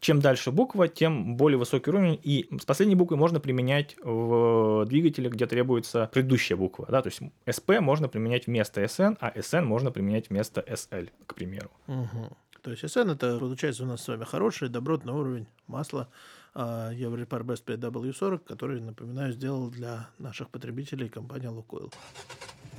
Чем 0.00 0.20
дальше 0.20 0.50
буква, 0.50 0.88
тем 0.88 1.36
более 1.36 1.58
высокий 1.58 1.90
уровень. 1.90 2.20
И 2.22 2.48
с 2.60 2.64
последней 2.64 2.94
буквой 2.94 3.18
можно 3.18 3.40
применять 3.40 3.96
в 4.02 4.84
двигателе, 4.86 5.28
где 5.30 5.46
требуется 5.46 6.08
предыдущая 6.12 6.56
буква. 6.56 6.86
Да? 6.88 7.02
То 7.02 7.08
есть 7.08 7.20
SP 7.46 7.80
можно 7.80 8.08
применять 8.08 8.46
вместо 8.46 8.82
SN, 8.82 9.16
а 9.20 9.30
SN 9.30 9.62
можно 9.62 9.90
применять 9.90 10.30
вместо 10.30 10.60
SL, 10.60 11.10
к 11.26 11.34
примеру. 11.34 11.70
Угу. 11.86 12.36
То 12.62 12.70
есть 12.72 12.84
SN 12.84 13.12
это 13.12 13.38
получается 13.38 13.84
у 13.84 13.86
нас 13.86 14.02
с 14.02 14.08
вами 14.08 14.24
хороший, 14.24 14.68
добротный 14.68 15.12
уровень 15.12 15.46
масла 15.66 16.08
Европар 16.54 17.42
Best 17.42 17.64
PW40, 17.64 18.38
который, 18.38 18.80
напоминаю, 18.80 19.32
сделал 19.32 19.70
для 19.70 20.08
наших 20.18 20.50
потребителей 20.50 21.08
компания 21.08 21.50
Лукойл. 21.50 21.92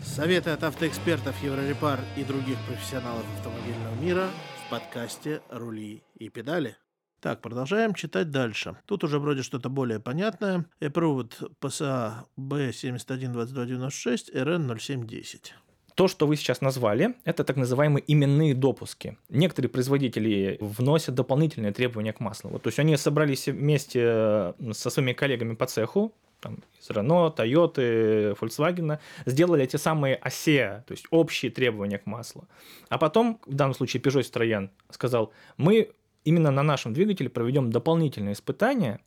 Советы 0.04 0.50
от 0.52 0.64
автоэкспертов 0.64 1.42
Еврорепар 1.44 2.00
и 2.18 2.24
других 2.24 2.58
профессионалов 2.68 3.26
автомобильного 3.38 3.96
мира 4.02 4.28
в 4.66 4.72
подкасте 4.72 5.42
«Рули 5.50 6.04
и 6.16 6.30
педали». 6.30 6.76
Так, 7.22 7.42
продолжаем 7.42 7.94
читать 7.94 8.32
дальше. 8.32 8.78
Тут 8.86 9.04
уже 9.04 9.20
вроде 9.20 9.44
что-то 9.44 9.70
более 9.70 10.00
понятное. 10.00 10.66
Approved 10.80 11.52
PSA 11.60 12.14
B712296 12.38 14.34
RN0710. 14.34 15.52
То, 15.96 16.08
что 16.08 16.28
вы 16.28 16.38
сейчас 16.38 16.62
назвали, 16.62 17.16
это 17.26 17.44
так 17.44 17.58
называемые 17.58 18.02
именные 18.08 18.56
допуски. 18.56 19.18
Некоторые 19.28 19.70
производители 19.70 20.58
вносят 20.62 21.16
дополнительные 21.16 21.74
требования 21.74 22.14
к 22.14 22.22
маслу. 22.22 22.52
Вот, 22.52 22.64
то 22.64 22.68
есть 22.70 22.80
они 22.80 22.96
собрались 22.96 23.50
вместе 23.50 24.02
э, 24.06 24.54
со 24.72 24.90
своими 24.90 25.12
коллегами 25.12 25.56
по 25.56 25.66
цеху, 25.66 26.14
там, 26.40 26.60
из 26.80 26.90
Renault, 26.90 27.36
Toyota, 27.36 28.34
Volkswagen, 28.40 28.98
сделали 29.26 29.66
эти 29.66 29.76
самые 29.76 30.16
осе, 30.16 30.86
то 30.88 30.94
есть 30.94 31.06
общие 31.10 31.52
требования 31.52 31.98
к 31.98 32.06
маслу. 32.06 32.48
А 32.88 32.98
потом, 32.98 33.42
в 33.46 33.54
данном 33.54 33.74
случае 33.74 34.02
Peugeot 34.02 34.22
Citroën 34.22 34.70
сказал, 34.90 35.34
мы 35.58 35.92
именно 36.24 36.52
на 36.52 36.64
нашем 36.64 36.94
двигателе 36.94 37.30
проведем 37.30 37.72
дополнительные 37.72 38.34
испытания 38.34 39.00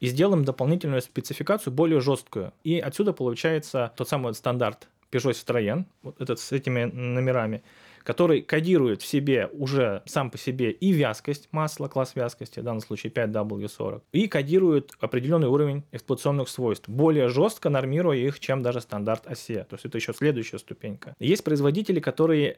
и 0.00 0.06
сделаем 0.06 0.44
дополнительную 0.44 1.02
спецификацию 1.02 1.72
более 1.72 2.00
жесткую. 2.00 2.52
И 2.64 2.78
отсюда 2.78 3.12
получается 3.12 3.92
тот 3.96 4.08
самый 4.08 4.34
стандарт 4.34 4.88
Peugeot 5.10 5.32
Citroën, 5.32 5.84
вот 6.02 6.20
этот 6.20 6.38
с 6.38 6.52
этими 6.52 6.84
номерами, 6.84 7.62
который 8.08 8.40
кодирует 8.40 9.02
в 9.02 9.06
себе 9.06 9.50
уже 9.52 10.02
сам 10.06 10.30
по 10.30 10.38
себе 10.38 10.70
и 10.70 10.92
вязкость 10.92 11.50
масла, 11.52 11.88
класс 11.88 12.12
вязкости, 12.14 12.58
в 12.58 12.62
данном 12.62 12.80
случае 12.80 13.12
5W40, 13.12 14.00
и 14.12 14.28
кодирует 14.28 14.94
определенный 14.98 15.48
уровень 15.48 15.84
эксплуатационных 15.92 16.48
свойств, 16.48 16.88
более 16.88 17.28
жестко 17.28 17.68
нормируя 17.68 18.16
их, 18.16 18.40
чем 18.40 18.62
даже 18.62 18.80
стандарт 18.80 19.26
осе. 19.26 19.64
То 19.64 19.74
есть 19.74 19.84
это 19.84 19.98
еще 19.98 20.14
следующая 20.14 20.58
ступенька. 20.58 21.14
Есть 21.18 21.44
производители, 21.44 22.00
которые 22.00 22.52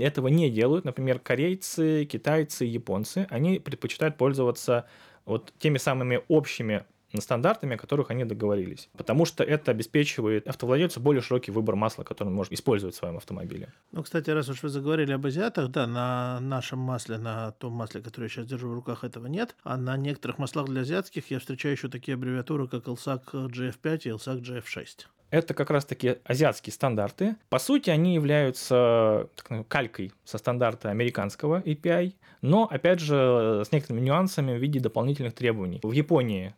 этого 0.00 0.26
не 0.26 0.50
делают, 0.50 0.84
например, 0.84 1.20
корейцы, 1.20 2.04
китайцы, 2.04 2.64
японцы, 2.64 3.28
они 3.30 3.60
предпочитают 3.60 4.16
пользоваться 4.16 4.86
вот 5.24 5.52
теми 5.60 5.78
самыми 5.78 6.22
общими 6.26 6.84
стандартами, 7.18 7.74
о 7.74 7.78
которых 7.78 8.10
они 8.10 8.24
договорились. 8.24 8.88
Потому 8.96 9.24
что 9.24 9.44
это 9.44 9.70
обеспечивает 9.70 10.46
автовладельцу 10.46 11.00
более 11.00 11.22
широкий 11.22 11.50
выбор 11.50 11.76
масла, 11.76 12.04
который 12.04 12.28
он 12.28 12.34
может 12.34 12.52
использовать 12.52 12.94
в 12.94 12.98
своем 12.98 13.16
автомобиле. 13.16 13.72
Ну, 13.92 14.02
кстати, 14.02 14.30
раз 14.30 14.48
уж 14.48 14.62
вы 14.62 14.68
заговорили 14.68 15.12
об 15.12 15.24
азиатах, 15.26 15.70
да, 15.70 15.86
на 15.86 16.40
нашем 16.40 16.78
масле, 16.78 17.18
на 17.18 17.52
том 17.52 17.72
масле, 17.72 18.00
которое 18.00 18.26
я 18.26 18.28
сейчас 18.28 18.46
держу 18.46 18.68
в 18.68 18.74
руках, 18.74 19.04
этого 19.04 19.26
нет. 19.26 19.56
А 19.62 19.76
на 19.76 19.96
некоторых 19.96 20.38
маслах 20.38 20.66
для 20.66 20.82
азиатских 20.82 21.30
я 21.30 21.38
встречаю 21.38 21.74
еще 21.74 21.88
такие 21.88 22.14
аббревиатуры, 22.14 22.68
как 22.68 22.86
LSAC 22.86 23.32
GF5 23.32 24.00
и 24.04 24.08
LSAC 24.10 24.40
GF6 24.42 25.06
это 25.30 25.54
как 25.54 25.70
раз-таки 25.70 26.16
азиатские 26.24 26.72
стандарты. 26.72 27.36
По 27.48 27.58
сути, 27.58 27.90
они 27.90 28.14
являются 28.14 29.28
так, 29.34 29.66
калькой 29.68 30.12
со 30.24 30.38
стандарта 30.38 30.90
американского 30.90 31.60
API, 31.60 32.14
но, 32.42 32.64
опять 32.64 33.00
же, 33.00 33.62
с 33.66 33.72
некоторыми 33.72 34.04
нюансами 34.04 34.56
в 34.56 34.60
виде 34.60 34.78
дополнительных 34.78 35.34
требований. 35.34 35.80
В 35.82 35.92
Японии 35.92 36.54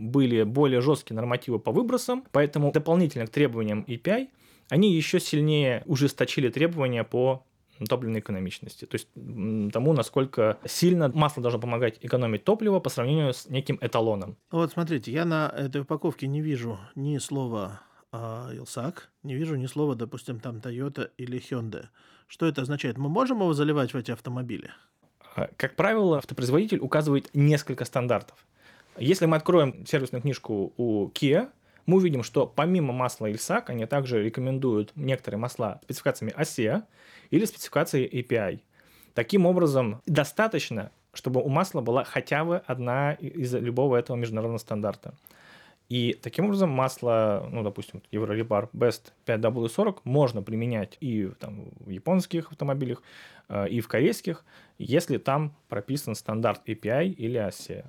были 0.00 0.42
более 0.42 0.80
жесткие 0.80 1.16
нормативы 1.16 1.58
по 1.58 1.72
выбросам, 1.72 2.24
поэтому 2.32 2.72
дополнительно 2.72 3.26
к 3.26 3.30
требованиям 3.30 3.84
API 3.86 4.28
они 4.68 4.94
еще 4.94 5.20
сильнее 5.20 5.82
ужесточили 5.86 6.48
требования 6.48 7.04
по 7.04 7.44
топливной 7.88 8.20
экономичности. 8.20 8.84
То 8.84 8.96
есть 8.96 9.08
тому, 9.72 9.92
насколько 9.92 10.58
сильно 10.66 11.08
масло 11.08 11.42
должно 11.42 11.60
помогать 11.60 11.98
экономить 12.02 12.44
топливо 12.44 12.78
по 12.80 12.90
сравнению 12.90 13.32
с 13.32 13.48
неким 13.48 13.78
эталоном. 13.80 14.36
Вот 14.50 14.72
смотрите, 14.72 15.12
я 15.12 15.24
на 15.24 15.48
этой 15.56 15.82
упаковке 15.82 16.26
не 16.26 16.40
вижу 16.40 16.78
ни 16.94 17.18
слова 17.18 17.80
а, 18.12 18.50
Илсак, 18.52 19.10
не 19.22 19.34
вижу 19.34 19.56
ни 19.56 19.66
слова, 19.66 19.94
допустим, 19.94 20.40
там 20.40 20.56
Toyota 20.56 21.10
или 21.16 21.40
Hyundai. 21.40 21.86
Что 22.26 22.46
это 22.46 22.62
означает? 22.62 22.98
Мы 22.98 23.08
можем 23.08 23.38
его 23.38 23.52
заливать 23.54 23.94
в 23.94 23.96
эти 23.96 24.10
автомобили? 24.10 24.70
А, 25.36 25.48
как 25.56 25.76
правило, 25.76 26.18
автопроизводитель 26.18 26.78
указывает 26.78 27.30
несколько 27.34 27.84
стандартов. 27.84 28.46
Если 28.98 29.26
мы 29.26 29.36
откроем 29.36 29.86
сервисную 29.86 30.22
книжку 30.22 30.72
у 30.76 31.08
Kia, 31.08 31.50
мы 31.86 31.96
увидим, 31.96 32.22
что 32.22 32.46
помимо 32.46 32.92
масла 32.92 33.26
Ильсак, 33.26 33.70
они 33.70 33.86
также 33.86 34.22
рекомендуют 34.22 34.92
некоторые 34.94 35.38
масла 35.38 35.80
спецификациями 35.82 36.32
ASEA 36.36 36.84
или 37.30 37.44
спецификацией 37.44 38.06
API. 38.20 38.60
Таким 39.14 39.46
образом, 39.46 40.00
достаточно, 40.06 40.92
чтобы 41.12 41.42
у 41.42 41.48
масла 41.48 41.80
была 41.80 42.04
хотя 42.04 42.44
бы 42.44 42.58
одна 42.66 43.14
из 43.14 43.52
любого 43.54 43.96
этого 43.96 44.16
международного 44.16 44.58
стандарта. 44.58 45.14
И 45.88 46.16
таким 46.22 46.44
образом 46.44 46.70
масло, 46.70 47.48
ну, 47.50 47.64
допустим, 47.64 48.00
Eurorepar 48.12 48.68
Best 48.72 49.12
5W40 49.26 49.98
можно 50.04 50.40
применять 50.40 50.96
и 51.00 51.28
там, 51.40 51.70
в 51.80 51.90
японских 51.90 52.52
автомобилях, 52.52 53.02
э, 53.48 53.68
и 53.68 53.80
в 53.80 53.88
корейских, 53.88 54.44
если 54.78 55.18
там 55.18 55.56
прописан 55.68 56.14
стандарт 56.14 56.60
API 56.68 57.08
или 57.08 57.40
ASEA. 57.40 57.86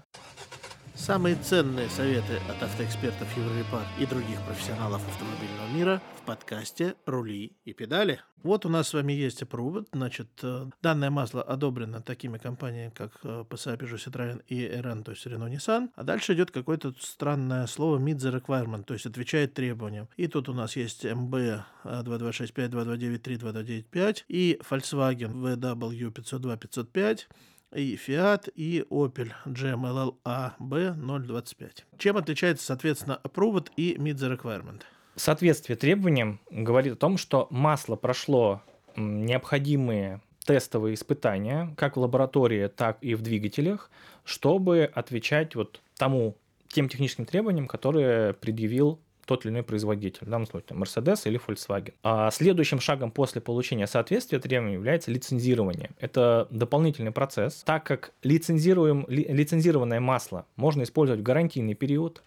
Самые 1.01 1.35
ценные 1.35 1.89
советы 1.89 2.39
от 2.47 2.61
автоэкспертов 2.61 3.35
Еврорепар 3.35 3.81
и 3.99 4.05
других 4.05 4.39
профессионалов 4.43 5.01
автомобильного 5.07 5.67
мира 5.75 6.01
в 6.21 6.25
подкасте 6.27 6.93
«Рули 7.07 7.57
и 7.65 7.73
педали». 7.73 8.21
Вот 8.43 8.67
у 8.67 8.69
нас 8.69 8.89
с 8.89 8.93
вами 8.93 9.11
есть 9.13 9.41
approved, 9.41 9.87
значит, 9.93 10.27
э, 10.43 10.67
данное 10.83 11.09
масло 11.09 11.41
одобрено 11.41 12.01
такими 12.01 12.37
компаниями, 12.37 12.91
как 12.95 13.13
э, 13.23 13.43
PSA, 13.49 13.79
Peugeot, 13.79 13.97
Citroёn 13.97 14.43
и 14.45 14.63
RN, 14.63 15.03
то 15.03 15.11
есть 15.11 15.25
Renault 15.25 15.51
Nissan. 15.51 15.89
А 15.95 16.03
дальше 16.03 16.33
идет 16.33 16.51
какое-то 16.51 16.93
странное 16.99 17.65
слово 17.65 17.97
meet 17.97 18.17
the 18.17 18.39
requirement, 18.39 18.83
то 18.83 18.93
есть 18.93 19.07
отвечает 19.07 19.55
требованиям. 19.55 20.07
И 20.17 20.27
тут 20.27 20.49
у 20.49 20.53
нас 20.53 20.75
есть 20.75 21.03
MB 21.03 21.63
2265, 21.83 22.69
2293, 22.69 23.37
2295 23.37 24.25
и 24.27 24.59
Volkswagen 24.69 25.33
VW 25.33 26.11
502, 26.11 26.57
505 26.57 27.27
и 27.73 27.95
Fiat, 27.95 28.51
и 28.55 28.85
Opel 28.89 29.31
GMLL 29.45 30.15
AB025. 30.25 31.83
Чем 31.97 32.17
отличается, 32.17 32.65
соответственно, 32.65 33.19
Approved 33.23 33.69
и 33.77 33.95
Meet 33.95 34.15
the 34.15 34.37
Requirement? 34.37 34.81
Соответствие 35.15 35.75
требованиям 35.75 36.39
говорит 36.49 36.93
о 36.93 36.95
том, 36.97 37.17
что 37.17 37.47
масло 37.49 37.95
прошло 37.95 38.61
необходимые 38.95 40.21
тестовые 40.45 40.95
испытания, 40.95 41.73
как 41.77 41.95
в 41.95 41.99
лаборатории, 41.99 42.67
так 42.67 42.97
и 43.01 43.15
в 43.15 43.21
двигателях, 43.21 43.91
чтобы 44.23 44.89
отвечать 44.93 45.55
вот 45.55 45.81
тому, 45.97 46.37
тем 46.67 46.89
техническим 46.89 47.25
требованиям, 47.25 47.67
которые 47.67 48.33
предъявил 48.33 48.99
тот 49.25 49.45
или 49.45 49.51
иной 49.51 49.63
производитель, 49.63 50.25
в 50.25 50.29
данном 50.29 50.47
случае 50.47 50.77
Mercedes 50.77 51.21
или 51.25 51.39
Volkswagen. 51.39 51.93
А 52.03 52.31
следующим 52.31 52.79
шагом 52.79 53.11
после 53.11 53.41
получения 53.41 53.87
соответствия 53.87 54.39
требованиям 54.39 54.79
является 54.79 55.11
лицензирование. 55.11 55.91
Это 55.99 56.47
дополнительный 56.49 57.11
процесс, 57.11 57.63
так 57.65 57.83
как 57.85 58.13
лицензируем, 58.23 59.05
ли, 59.07 59.23
лицензированное 59.23 59.99
масло 59.99 60.45
можно 60.55 60.83
использовать 60.83 61.21
в 61.21 61.23
гарантийный 61.23 61.73
период, 61.73 62.23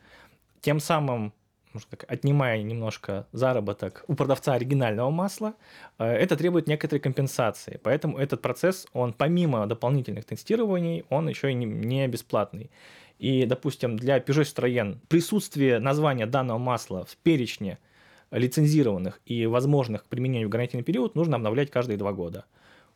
тем 0.61 0.81
самым 0.81 1.33
можно 1.75 1.91
так, 1.91 2.05
отнимая 2.09 2.63
немножко 2.63 3.27
заработок 3.33 4.05
у 4.07 4.15
продавца 4.15 4.55
оригинального 4.55 5.11
масла, 5.11 5.55
э, 5.99 6.05
это 6.05 6.37
требует 6.37 6.69
некоторой 6.69 7.01
компенсации. 7.01 7.81
Поэтому 7.83 8.19
этот 8.19 8.41
процесс, 8.41 8.87
он 8.93 9.13
помимо 9.13 9.67
дополнительных 9.67 10.25
тестирований, 10.25 11.05
он 11.11 11.29
еще 11.29 11.51
и 11.51 11.55
не 11.55 12.07
бесплатный. 12.09 12.71
И, 13.19 13.47
допустим, 13.47 13.97
для 13.97 14.19
Peugeot 14.19 14.43
Citroën 14.43 14.99
присутствие 15.09 15.79
названия 15.79 16.27
данного 16.27 16.59
масла 16.59 17.05
в 17.05 17.17
перечне 17.17 17.79
лицензированных 18.31 19.21
и 19.27 19.47
возможных 19.47 20.05
к 20.05 20.09
применению 20.09 20.49
в 20.49 20.51
гарантийный 20.51 20.85
период 20.85 21.15
нужно 21.15 21.37
обновлять 21.37 21.71
каждые 21.71 21.97
два 21.97 22.13
года. 22.13 22.45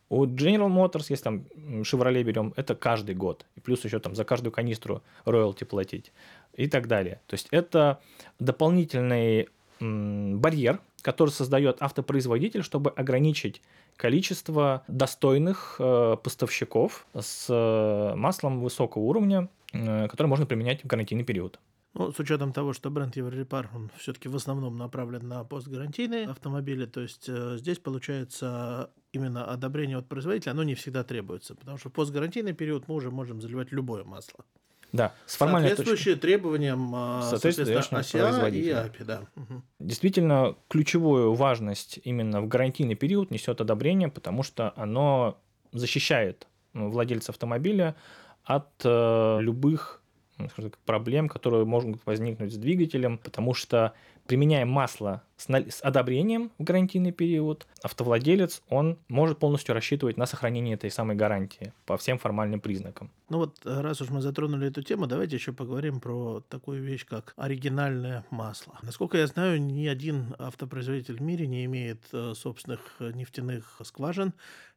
У 0.09 0.25
General 0.25 0.69
Motors, 0.69 1.05
если 1.09 1.23
там 1.23 1.45
Chevrolet 1.83 2.23
берем, 2.23 2.53
это 2.55 2.75
каждый 2.75 3.15
год. 3.15 3.45
И 3.55 3.59
плюс 3.59 3.85
еще 3.85 3.99
там 3.99 4.15
за 4.15 4.23
каждую 4.23 4.51
канистру 4.51 5.01
роялти 5.25 5.63
платить 5.63 6.11
и 6.55 6.67
так 6.67 6.87
далее. 6.87 7.21
То 7.27 7.35
есть 7.35 7.47
это 7.51 7.99
дополнительный 8.39 9.49
барьер, 9.79 10.79
который 11.01 11.29
создает 11.29 11.81
автопроизводитель, 11.81 12.63
чтобы 12.63 12.89
ограничить 12.89 13.61
количество 13.95 14.83
достойных 14.87 15.75
э, 15.79 16.17
поставщиков 16.21 17.05
с 17.17 17.47
э, 17.49 18.15
маслом 18.15 18.61
высокого 18.61 19.03
уровня, 19.03 19.49
э, 19.73 20.07
который 20.07 20.27
можно 20.27 20.45
применять 20.45 20.83
в 20.83 20.87
гарантийный 20.87 21.23
период. 21.23 21.59
Ну, 21.95 22.11
с 22.11 22.19
учетом 22.19 22.53
того, 22.53 22.73
что 22.73 22.91
бренд 22.91 23.15
Еврорепар, 23.15 23.69
он 23.73 23.89
все-таки 23.97 24.29
в 24.29 24.35
основном 24.35 24.77
направлен 24.77 25.27
на 25.27 25.43
постгарантийные 25.43 26.27
автомобили, 26.27 26.85
то 26.85 27.01
есть 27.01 27.25
э, 27.27 27.57
здесь 27.57 27.79
получается 27.79 28.91
именно 29.11 29.45
одобрение 29.45 29.97
от 29.97 30.07
производителя, 30.07 30.51
оно 30.51 30.63
не 30.63 30.75
всегда 30.75 31.03
требуется, 31.03 31.55
потому 31.55 31.77
что 31.77 31.89
в 31.89 31.93
постгарантийный 31.93 32.53
период 32.53 32.87
мы 32.87 32.95
уже 32.95 33.09
можем 33.09 33.41
заливать 33.41 33.71
любое 33.71 34.03
масло. 34.03 34.45
Да, 34.91 35.13
с 35.25 35.33
соответствующие 35.35 36.15
точки. 36.15 36.21
требованиям, 36.21 36.91
а, 36.95 37.21
соответственно, 37.21 37.99
ОСИА 37.99 38.47
и 38.49 38.69
АПИ, 38.69 39.03
да. 39.03 39.21
Угу. 39.35 39.61
Действительно, 39.79 40.55
ключевую 40.67 41.33
важность 41.33 41.99
именно 42.03 42.41
в 42.41 42.47
гарантийный 42.47 42.95
период 42.95 43.29
несет 43.29 43.61
одобрение, 43.61 44.09
потому 44.09 44.41
что 44.41 44.73
оно 44.75 45.39
защищает 45.71 46.47
владельца 46.73 47.31
автомобиля 47.31 47.95
от 48.43 48.69
э, 48.83 49.37
любых 49.41 50.01
ну, 50.39 50.71
проблем, 50.85 51.29
которые 51.29 51.65
могут 51.65 52.05
возникнуть 52.05 52.53
с 52.53 52.57
двигателем, 52.57 53.17
потому 53.17 53.53
что 53.53 53.93
применяя 54.29 54.65
масло 54.65 55.23
с, 55.37 55.49
с 55.49 55.81
одобрением 55.81 56.51
в 56.59 56.63
гарантийный 56.63 57.11
период, 57.11 57.65
автовладелец, 57.81 58.61
он 58.69 58.99
может 59.07 59.39
полностью 59.39 59.73
рассчитывать 59.73 60.17
на 60.17 60.27
сохранение 60.27 60.75
этой 60.75 60.91
самой 60.91 61.15
гарантии 61.15 61.73
по 61.85 61.97
всем 61.97 62.19
формальным 62.19 62.61
признакам. 62.61 63.09
Ну 63.29 63.39
вот, 63.39 63.57
э, 63.65 63.81
раз 63.81 64.01
уж 64.01 64.09
мы 64.09 64.21
затронули 64.21 64.67
эту 64.67 64.83
тему, 64.83 65.07
давайте 65.07 65.35
еще 65.35 65.51
поговорим 65.51 65.99
про 65.99 66.41
такую 66.47 66.83
вещь, 66.83 67.05
как 67.05 67.33
оригинальное 67.37 68.23
масло. 68.29 68.77
Насколько 68.83 69.17
я 69.17 69.25
знаю, 69.25 69.59
ни 69.61 69.87
один 69.87 70.35
автопроизводитель 70.37 71.17
в 71.17 71.21
мире 71.21 71.47
не 71.47 71.65
имеет 71.65 72.03
э, 72.13 72.33
собственных 72.35 72.81
нефтяных 72.99 73.81
скважин, 73.83 74.33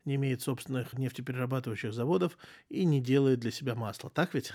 не 0.07 0.15
имеет 0.15 0.41
собственных 0.41 0.95
нефтеперерабатывающих 0.95 1.93
заводов 1.93 2.39
и 2.71 2.85
не 2.85 3.01
делает 3.01 3.41
для 3.41 3.51
себя 3.51 3.75
масло. 3.75 4.11
Так 4.11 4.33
ведь? 4.33 4.53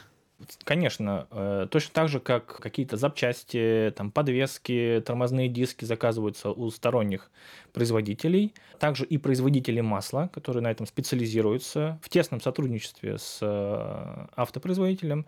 Конечно, 0.63 1.27
э, 1.31 1.67
точно 1.71 1.93
так 1.93 2.09
же, 2.09 2.19
как 2.19 2.45
какие-то 2.45 2.95
запчасти, 2.95 3.91
там, 3.95 4.11
подвески, 4.11 5.01
тормозные 5.03 5.49
диски 5.49 5.83
заказываются 5.83 6.51
у 6.51 6.69
сторонних 6.69 7.31
производителей. 7.73 8.53
Также 8.79 9.05
и 9.05 9.17
производители 9.17 9.81
масла, 9.81 10.29
которые 10.31 10.61
на 10.61 10.69
этом 10.69 10.85
специализируются 10.85 11.99
в 12.03 12.09
тесном 12.09 12.39
сотрудничестве 12.39 13.17
с 13.17 13.39
э, 13.41 14.27
автопроизводителем, 14.35 15.25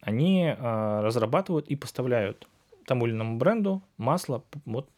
они 0.00 0.54
э, 0.56 1.00
разрабатывают 1.02 1.68
и 1.68 1.76
поставляют 1.76 2.48
тому 2.86 3.06
или 3.06 3.12
иному 3.12 3.36
бренду 3.36 3.82
масло 3.98 4.42
вот, 4.64 4.88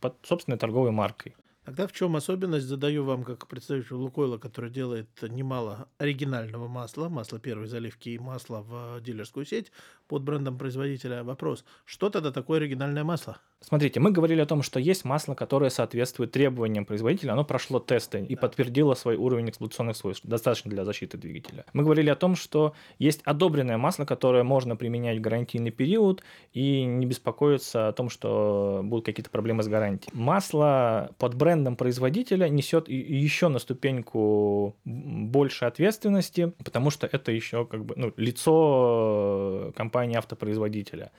под 0.00 0.14
собственной 0.22 0.58
торговой 0.58 0.90
маркой. 0.90 1.34
Тогда 1.64 1.86
в 1.86 1.92
чем 1.92 2.14
особенность? 2.14 2.66
Задаю 2.66 3.04
вам 3.04 3.24
как 3.24 3.48
представителю 3.48 3.98
Лукойла, 3.98 4.36
который 4.36 4.70
делает 4.70 5.08
немало 5.22 5.88
оригинального 5.96 6.68
масла, 6.68 7.08
масла 7.08 7.38
первой 7.38 7.68
заливки 7.68 8.10
и 8.10 8.18
масла 8.18 8.60
в 8.60 9.00
дилерскую 9.00 9.46
сеть. 9.46 9.72
под 10.06 10.22
брендом 10.22 10.58
производителя. 10.58 11.24
Вопрос, 11.24 11.64
что 11.86 12.10
тогда 12.10 12.30
такое 12.32 12.58
оригинальное 12.58 13.04
масло? 13.04 13.38
Смотрите, 13.66 13.98
мы 13.98 14.10
говорили 14.10 14.40
о 14.40 14.46
том, 14.46 14.62
что 14.62 14.78
есть 14.78 15.06
масло, 15.06 15.34
которое 15.34 15.70
соответствует 15.70 16.32
требованиям 16.32 16.84
производителя, 16.84 17.32
оно 17.32 17.44
прошло 17.44 17.80
тесты 17.80 18.22
и 18.22 18.36
подтвердило 18.36 18.92
свой 18.94 19.16
уровень 19.16 19.48
эксплуатационных 19.48 19.96
свойств, 19.96 20.26
достаточно 20.26 20.70
для 20.70 20.84
защиты 20.84 21.16
двигателя. 21.16 21.64
Мы 21.72 21.82
говорили 21.82 22.10
о 22.10 22.14
том, 22.14 22.36
что 22.36 22.74
есть 22.98 23.22
одобренное 23.24 23.78
масло, 23.78 24.04
которое 24.04 24.42
можно 24.42 24.76
применять 24.76 25.18
в 25.18 25.22
гарантийный 25.22 25.70
период 25.70 26.22
и 26.52 26.84
не 26.84 27.06
беспокоиться 27.06 27.88
о 27.88 27.92
том, 27.92 28.10
что 28.10 28.82
будут 28.84 29.06
какие-то 29.06 29.30
проблемы 29.30 29.62
с 29.62 29.68
гарантией. 29.68 30.10
Масло 30.14 31.14
под 31.18 31.34
брендом 31.34 31.76
производителя 31.76 32.48
несет 32.48 32.88
еще 32.90 33.48
на 33.48 33.58
ступеньку 33.58 34.76
больше 34.84 35.64
ответственности, 35.64 36.52
потому 36.62 36.90
что 36.90 37.06
это 37.06 37.32
еще 37.32 37.64
как 37.64 37.86
бы 37.86 37.94
ну, 37.96 38.12
лицо 38.18 39.72
компании 39.74 40.18
автопроизводителя 40.18 41.12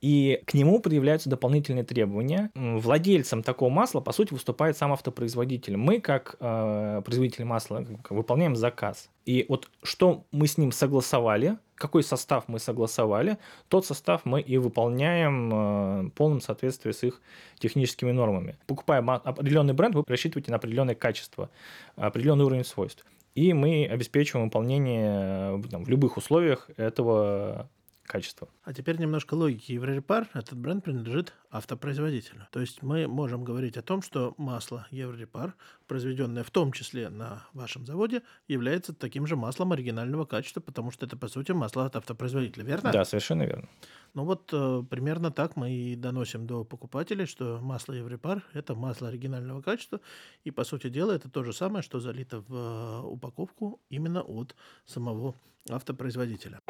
и 0.00 0.42
к 0.46 0.54
нему 0.54 0.80
предъявляются 0.80 1.30
дополнительные 1.30 1.84
требования. 1.84 2.50
Владельцем 2.54 3.42
такого 3.42 3.70
масла, 3.70 4.00
по 4.00 4.12
сути, 4.12 4.32
выступает 4.32 4.76
сам 4.76 4.92
автопроизводитель. 4.92 5.76
Мы, 5.76 6.00
как 6.00 6.36
э, 6.38 7.02
производитель 7.04 7.44
масла, 7.44 7.84
выполняем 8.10 8.56
заказ. 8.56 9.10
И 9.24 9.46
вот 9.48 9.68
что 9.82 10.24
мы 10.32 10.46
с 10.46 10.58
ним 10.58 10.72
согласовали, 10.72 11.58
какой 11.74 12.02
состав 12.02 12.44
мы 12.46 12.58
согласовали, 12.58 13.38
тот 13.68 13.86
состав 13.86 14.24
мы 14.24 14.40
и 14.40 14.58
выполняем 14.58 15.52
э, 15.52 16.02
в 16.04 16.10
полном 16.10 16.40
соответствии 16.40 16.92
с 16.92 17.02
их 17.02 17.20
техническими 17.58 18.12
нормами. 18.12 18.56
Покупая 18.66 19.00
определенный 19.00 19.74
бренд, 19.74 19.94
вы 19.94 20.04
рассчитываете 20.06 20.50
на 20.50 20.58
определенное 20.58 20.94
качество, 20.94 21.50
определенный 21.96 22.44
уровень 22.44 22.64
свойств. 22.64 23.04
И 23.34 23.52
мы 23.52 23.86
обеспечиваем 23.86 24.46
выполнение 24.46 25.58
э, 25.58 25.62
там, 25.70 25.84
в 25.84 25.88
любых 25.88 26.16
условиях 26.16 26.70
этого 26.76 27.68
качества. 28.06 28.48
А 28.64 28.72
теперь 28.72 28.98
немножко 28.98 29.34
логики. 29.34 29.72
Еврорепар, 29.72 30.28
этот 30.34 30.58
бренд 30.58 30.84
принадлежит 30.84 31.32
автопроизводителю. 31.50 32.46
То 32.50 32.60
есть 32.60 32.82
мы 32.82 33.06
можем 33.06 33.44
говорить 33.44 33.76
о 33.76 33.82
том, 33.82 34.02
что 34.02 34.34
масло 34.36 34.86
Еврорепар, 34.90 35.54
произведенное 35.86 36.42
в 36.42 36.50
том 36.50 36.72
числе 36.72 37.08
на 37.08 37.46
вашем 37.52 37.86
заводе, 37.86 38.22
является 38.48 38.92
таким 38.92 39.26
же 39.26 39.36
маслом 39.36 39.72
оригинального 39.72 40.24
качества, 40.24 40.60
потому 40.60 40.90
что 40.90 41.06
это, 41.06 41.16
по 41.16 41.28
сути, 41.28 41.52
масло 41.52 41.86
от 41.86 41.96
автопроизводителя, 41.96 42.64
верно? 42.64 42.92
Да, 42.92 43.04
совершенно 43.04 43.42
верно. 43.42 43.68
Ну 44.14 44.24
вот 44.24 44.50
э, 44.52 44.82
примерно 44.88 45.30
так 45.30 45.56
мы 45.56 45.70
и 45.70 45.94
доносим 45.94 46.46
до 46.46 46.64
покупателей, 46.64 47.26
что 47.26 47.60
масло 47.60 47.92
Еврепар– 47.92 48.42
это 48.54 48.74
масло 48.74 49.08
оригинального 49.08 49.62
качества, 49.62 50.00
и, 50.44 50.50
по 50.50 50.64
сути 50.64 50.88
дела, 50.88 51.12
это 51.12 51.28
то 51.28 51.42
же 51.42 51.52
самое, 51.52 51.82
что 51.82 52.00
залито 52.00 52.40
в 52.40 52.54
э, 52.54 53.00
упаковку 53.06 53.80
именно 53.90 54.22
от 54.22 54.54
самого 54.86 55.34
автопроизводителя. 55.68 56.60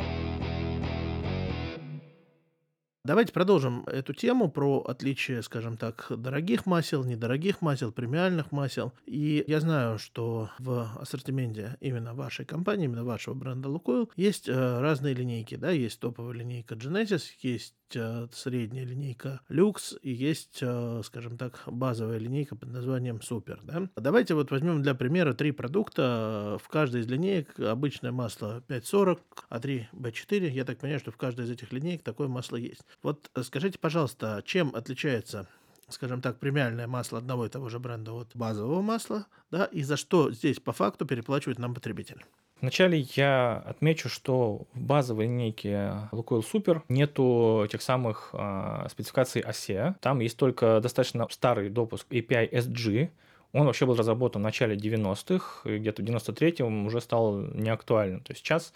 Давайте 3.06 3.32
продолжим 3.32 3.84
эту 3.86 4.14
тему 4.14 4.50
про 4.50 4.80
отличие, 4.80 5.40
скажем 5.42 5.76
так, 5.76 6.06
дорогих 6.10 6.66
масел, 6.66 7.04
недорогих 7.04 7.62
масел, 7.62 7.92
премиальных 7.92 8.50
масел. 8.50 8.92
И 9.06 9.44
я 9.46 9.60
знаю, 9.60 10.00
что 10.00 10.50
в 10.58 10.90
ассортименте 11.00 11.76
именно 11.78 12.14
вашей 12.14 12.44
компании, 12.44 12.86
именно 12.86 13.04
вашего 13.04 13.34
бренда 13.34 13.68
Лукойл, 13.68 14.10
есть 14.16 14.48
э, 14.48 14.80
разные 14.80 15.14
линейки. 15.14 15.54
Да? 15.54 15.70
Есть 15.70 16.00
топовая 16.00 16.34
линейка 16.34 16.74
Genesis, 16.74 17.22
есть 17.42 17.76
средняя 17.92 18.84
линейка 18.84 19.40
люкс 19.48 19.94
и 20.02 20.12
есть, 20.12 20.58
э, 20.60 21.02
скажем 21.04 21.36
так, 21.36 21.62
базовая 21.66 22.18
линейка 22.18 22.56
под 22.56 22.70
названием 22.70 23.20
супер. 23.22 23.60
Да? 23.62 23.88
Давайте 23.96 24.34
вот 24.34 24.50
возьмем 24.50 24.82
для 24.82 24.94
примера 24.94 25.32
три 25.34 25.52
продукта. 25.52 26.58
В 26.62 26.68
каждой 26.68 27.02
из 27.02 27.08
линеек 27.08 27.58
обычное 27.60 28.12
масло 28.12 28.62
540, 28.68 29.20
А3, 29.50 29.86
Б4. 29.92 30.50
Я 30.50 30.64
так 30.64 30.78
понимаю, 30.78 31.00
что 31.00 31.10
в 31.10 31.16
каждой 31.16 31.44
из 31.44 31.50
этих 31.50 31.72
линеек 31.72 32.02
такое 32.02 32.28
масло 32.28 32.56
есть. 32.56 32.82
Вот 33.02 33.30
э, 33.34 33.42
скажите, 33.42 33.78
пожалуйста, 33.78 34.42
чем 34.44 34.74
отличается 34.74 35.48
скажем 35.88 36.20
так, 36.20 36.38
премиальное 36.38 36.86
масло 36.86 37.18
одного 37.18 37.46
и 37.46 37.48
того 37.48 37.68
же 37.68 37.78
бренда 37.78 38.12
от 38.12 38.34
базового 38.34 38.82
масла, 38.82 39.26
да, 39.50 39.64
и 39.66 39.82
за 39.82 39.96
что 39.96 40.30
здесь 40.32 40.60
по 40.60 40.72
факту 40.72 41.06
переплачивает 41.06 41.58
нам 41.58 41.74
потребитель? 41.74 42.24
Вначале 42.60 43.06
я 43.14 43.62
отмечу, 43.66 44.08
что 44.08 44.66
в 44.72 44.80
базовой 44.80 45.26
линейке 45.26 46.08
Lukoil 46.10 46.42
Super 46.42 46.82
нету 46.88 47.66
тех 47.70 47.82
самых 47.82 48.30
э, 48.32 48.86
спецификаций 48.90 49.42
ASEA. 49.42 49.94
Там 50.00 50.20
есть 50.20 50.38
только 50.38 50.80
достаточно 50.80 51.26
старый 51.30 51.68
допуск 51.68 52.06
API 52.10 52.50
SG, 52.50 53.10
он 53.52 53.64
вообще 53.64 53.86
был 53.86 53.96
разработан 53.96 54.42
в 54.42 54.44
начале 54.44 54.76
90-х, 54.76 55.68
и 55.68 55.78
где-то 55.78 56.02
в 56.02 56.04
93-м 56.04 56.86
уже 56.86 57.00
стал 57.00 57.38
неактуальным. 57.38 58.20
То 58.20 58.32
есть 58.32 58.44
сейчас 58.44 58.74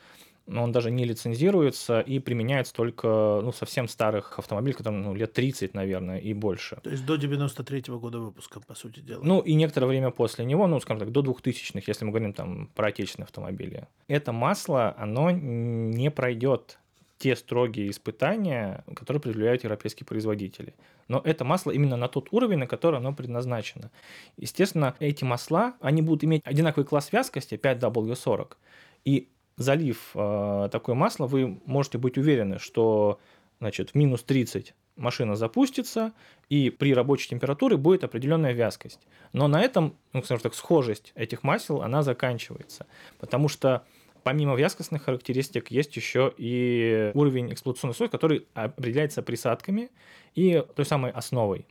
но 0.50 0.64
он 0.64 0.72
даже 0.72 0.90
не 0.90 1.04
лицензируется 1.04 2.00
и 2.00 2.18
применяется 2.18 2.74
только 2.74 3.40
ну, 3.42 3.52
совсем 3.52 3.88
старых 3.88 4.38
автомобилей, 4.38 4.74
которым 4.74 5.02
ну, 5.02 5.14
лет 5.14 5.32
30, 5.32 5.74
наверное, 5.74 6.18
и 6.18 6.34
больше. 6.34 6.78
То 6.82 6.90
есть 6.90 7.06
до 7.06 7.14
93-го 7.14 7.98
года 7.98 8.18
выпуска, 8.18 8.60
по 8.60 8.74
сути 8.74 9.00
дела. 9.00 9.20
Ну, 9.22 9.40
и 9.40 9.54
некоторое 9.54 9.86
время 9.86 10.10
после 10.10 10.44
него, 10.44 10.66
ну, 10.66 10.80
скажем 10.80 10.98
так, 11.00 11.12
до 11.12 11.20
2000-х, 11.22 11.84
если 11.86 12.04
мы 12.04 12.10
говорим 12.10 12.32
там 12.32 12.68
про 12.74 12.88
отечественные 12.88 13.26
автомобили. 13.26 13.86
Это 14.08 14.32
масло, 14.32 14.94
оно 14.98 15.30
не 15.30 16.10
пройдет 16.10 16.78
те 17.18 17.36
строгие 17.36 17.90
испытания, 17.90 18.82
которые 18.96 19.20
предъявляют 19.20 19.62
европейские 19.62 20.06
производители. 20.06 20.74
Но 21.06 21.20
это 21.22 21.44
масло 21.44 21.70
именно 21.70 21.96
на 21.96 22.08
тот 22.08 22.28
уровень, 22.32 22.58
на 22.58 22.66
который 22.66 22.98
оно 22.98 23.12
предназначено. 23.12 23.90
Естественно, 24.36 24.96
эти 25.00 25.22
масла, 25.22 25.74
они 25.80 26.02
будут 26.02 26.24
иметь 26.24 26.42
одинаковый 26.44 26.86
класс 26.86 27.12
вязкости 27.12 27.54
5W40. 27.54 28.56
И 29.04 29.28
залив 29.60 30.12
э, 30.14 30.68
такое 30.72 30.94
масло, 30.94 31.26
вы 31.26 31.60
можете 31.66 31.98
быть 31.98 32.16
уверены, 32.16 32.58
что 32.58 33.20
значит, 33.60 33.90
в 33.90 33.94
минус 33.94 34.22
30 34.22 34.74
машина 34.96 35.36
запустится, 35.36 36.12
и 36.48 36.70
при 36.70 36.94
рабочей 36.94 37.28
температуре 37.28 37.76
будет 37.76 38.02
определенная 38.02 38.52
вязкость. 38.52 39.00
Но 39.34 39.48
на 39.48 39.60
этом, 39.60 39.96
ну, 40.14 40.22
скажем 40.22 40.42
так, 40.42 40.54
схожесть 40.54 41.12
этих 41.14 41.42
масел, 41.42 41.82
она 41.82 42.02
заканчивается. 42.02 42.86
Потому 43.18 43.48
что 43.48 43.84
помимо 44.22 44.54
вязкостных 44.54 45.04
характеристик 45.04 45.70
есть 45.70 45.94
еще 45.94 46.32
и 46.38 47.10
уровень 47.12 47.52
эксплуатационных 47.52 47.96
свойств, 47.96 48.12
который 48.12 48.46
определяется 48.54 49.22
присадками 49.22 49.90
и 50.34 50.64
той 50.74 50.86
самой 50.86 51.10
основой 51.10 51.66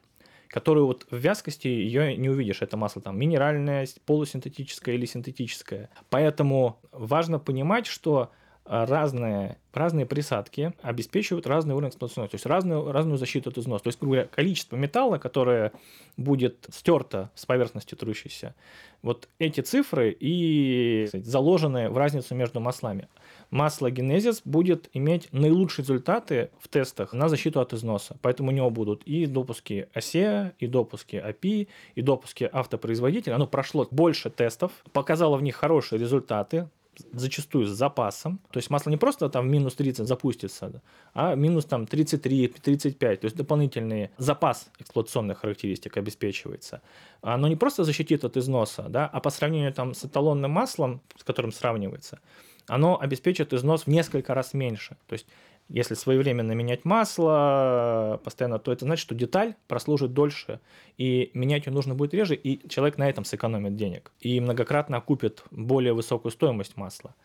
которую 0.49 0.87
вот 0.87 1.05
в 1.09 1.15
вязкости 1.15 1.67
ее 1.67 2.17
не 2.17 2.29
увидишь. 2.29 2.61
Это 2.61 2.75
масло 2.75 3.01
там 3.01 3.17
минеральное, 3.17 3.87
полусинтетическое 4.05 4.95
или 4.95 5.05
синтетическое. 5.05 5.89
Поэтому 6.09 6.79
важно 6.91 7.39
понимать, 7.39 7.85
что 7.85 8.31
разные, 8.69 9.57
разные 9.73 10.05
присадки 10.05 10.73
обеспечивают 10.83 11.47
разный 11.47 11.73
уровень 11.73 11.89
эксплуатационности, 11.89 12.31
то 12.31 12.35
есть 12.35 12.45
разную, 12.45 12.91
разную 12.91 13.17
защиту 13.17 13.49
от 13.49 13.57
износа. 13.57 13.83
То 13.83 13.87
есть, 13.87 13.99
грубо 13.99 14.15
говоря, 14.15 14.29
количество 14.29 14.75
металла, 14.75 15.17
которое 15.17 15.71
будет 16.17 16.67
стерто 16.71 17.31
с 17.33 17.45
поверхности 17.47 17.95
трущейся, 17.95 18.53
вот 19.01 19.27
эти 19.39 19.61
цифры 19.61 20.15
и 20.17 21.05
сказать, 21.07 21.25
заложены 21.25 21.89
в 21.89 21.97
разницу 21.97 22.35
между 22.35 22.59
маслами. 22.59 23.07
Масло 23.49 23.89
Genesis 23.89 24.41
будет 24.45 24.89
иметь 24.93 25.29
наилучшие 25.31 25.83
результаты 25.83 26.51
в 26.59 26.67
тестах 26.67 27.13
на 27.13 27.27
защиту 27.27 27.61
от 27.61 27.73
износа. 27.73 28.17
Поэтому 28.21 28.49
у 28.49 28.53
него 28.53 28.69
будут 28.69 29.03
и 29.03 29.25
допуски 29.25 29.87
ASEA, 29.95 30.53
и 30.59 30.67
допуски 30.67 31.15
API, 31.15 31.67
и 31.95 32.01
допуски 32.01 32.47
автопроизводителя. 32.51 33.35
Оно 33.35 33.47
прошло 33.47 33.87
больше 33.89 34.29
тестов, 34.29 34.71
показало 34.93 35.37
в 35.37 35.41
них 35.41 35.55
хорошие 35.55 35.99
результаты, 35.99 36.69
зачастую 37.11 37.65
с 37.65 37.69
запасом. 37.69 38.39
То 38.51 38.57
есть 38.57 38.69
масло 38.69 38.89
не 38.89 38.97
просто 38.97 39.29
там 39.29 39.49
минус 39.49 39.75
30 39.75 40.07
запустится, 40.07 40.81
а 41.13 41.35
минус 41.35 41.65
там 41.65 41.83
33-35. 41.83 43.17
То 43.17 43.25
есть 43.25 43.35
дополнительный 43.35 44.09
запас 44.17 44.69
эксплуатационных 44.79 45.39
характеристик 45.39 45.97
обеспечивается. 45.97 46.81
Оно 47.21 47.47
не 47.47 47.55
просто 47.55 47.83
защитит 47.83 48.23
от 48.23 48.37
износа, 48.37 48.83
да, 48.89 49.07
а 49.07 49.19
по 49.19 49.29
сравнению 49.29 49.73
там 49.73 49.93
с 49.93 50.05
эталонным 50.05 50.51
маслом, 50.51 51.01
с 51.17 51.23
которым 51.23 51.51
сравнивается, 51.51 52.19
оно 52.67 52.99
обеспечит 52.99 53.53
износ 53.53 53.83
в 53.83 53.87
несколько 53.87 54.33
раз 54.33 54.53
меньше. 54.53 54.97
То 55.07 55.13
есть 55.13 55.27
если 55.69 55.93
своевременно 55.93 56.51
менять 56.53 56.83
масло 56.83 58.19
постоянно, 58.23 58.59
то 58.59 58.71
это 58.71 58.85
значит, 58.85 59.01
что 59.03 59.15
деталь 59.15 59.55
прослужит 59.67 60.13
дольше, 60.13 60.59
и 60.97 61.31
менять 61.33 61.67
ее 61.67 61.73
нужно 61.73 61.95
будет 61.95 62.13
реже, 62.13 62.35
и 62.35 62.67
человек 62.67 62.97
на 62.97 63.07
этом 63.09 63.23
сэкономит 63.23 63.75
денег, 63.75 64.11
и 64.19 64.39
многократно 64.39 64.97
окупит 64.97 65.43
более 65.51 65.93
высокую 65.93 66.31
стоимость 66.31 66.75
масла. 66.75 67.15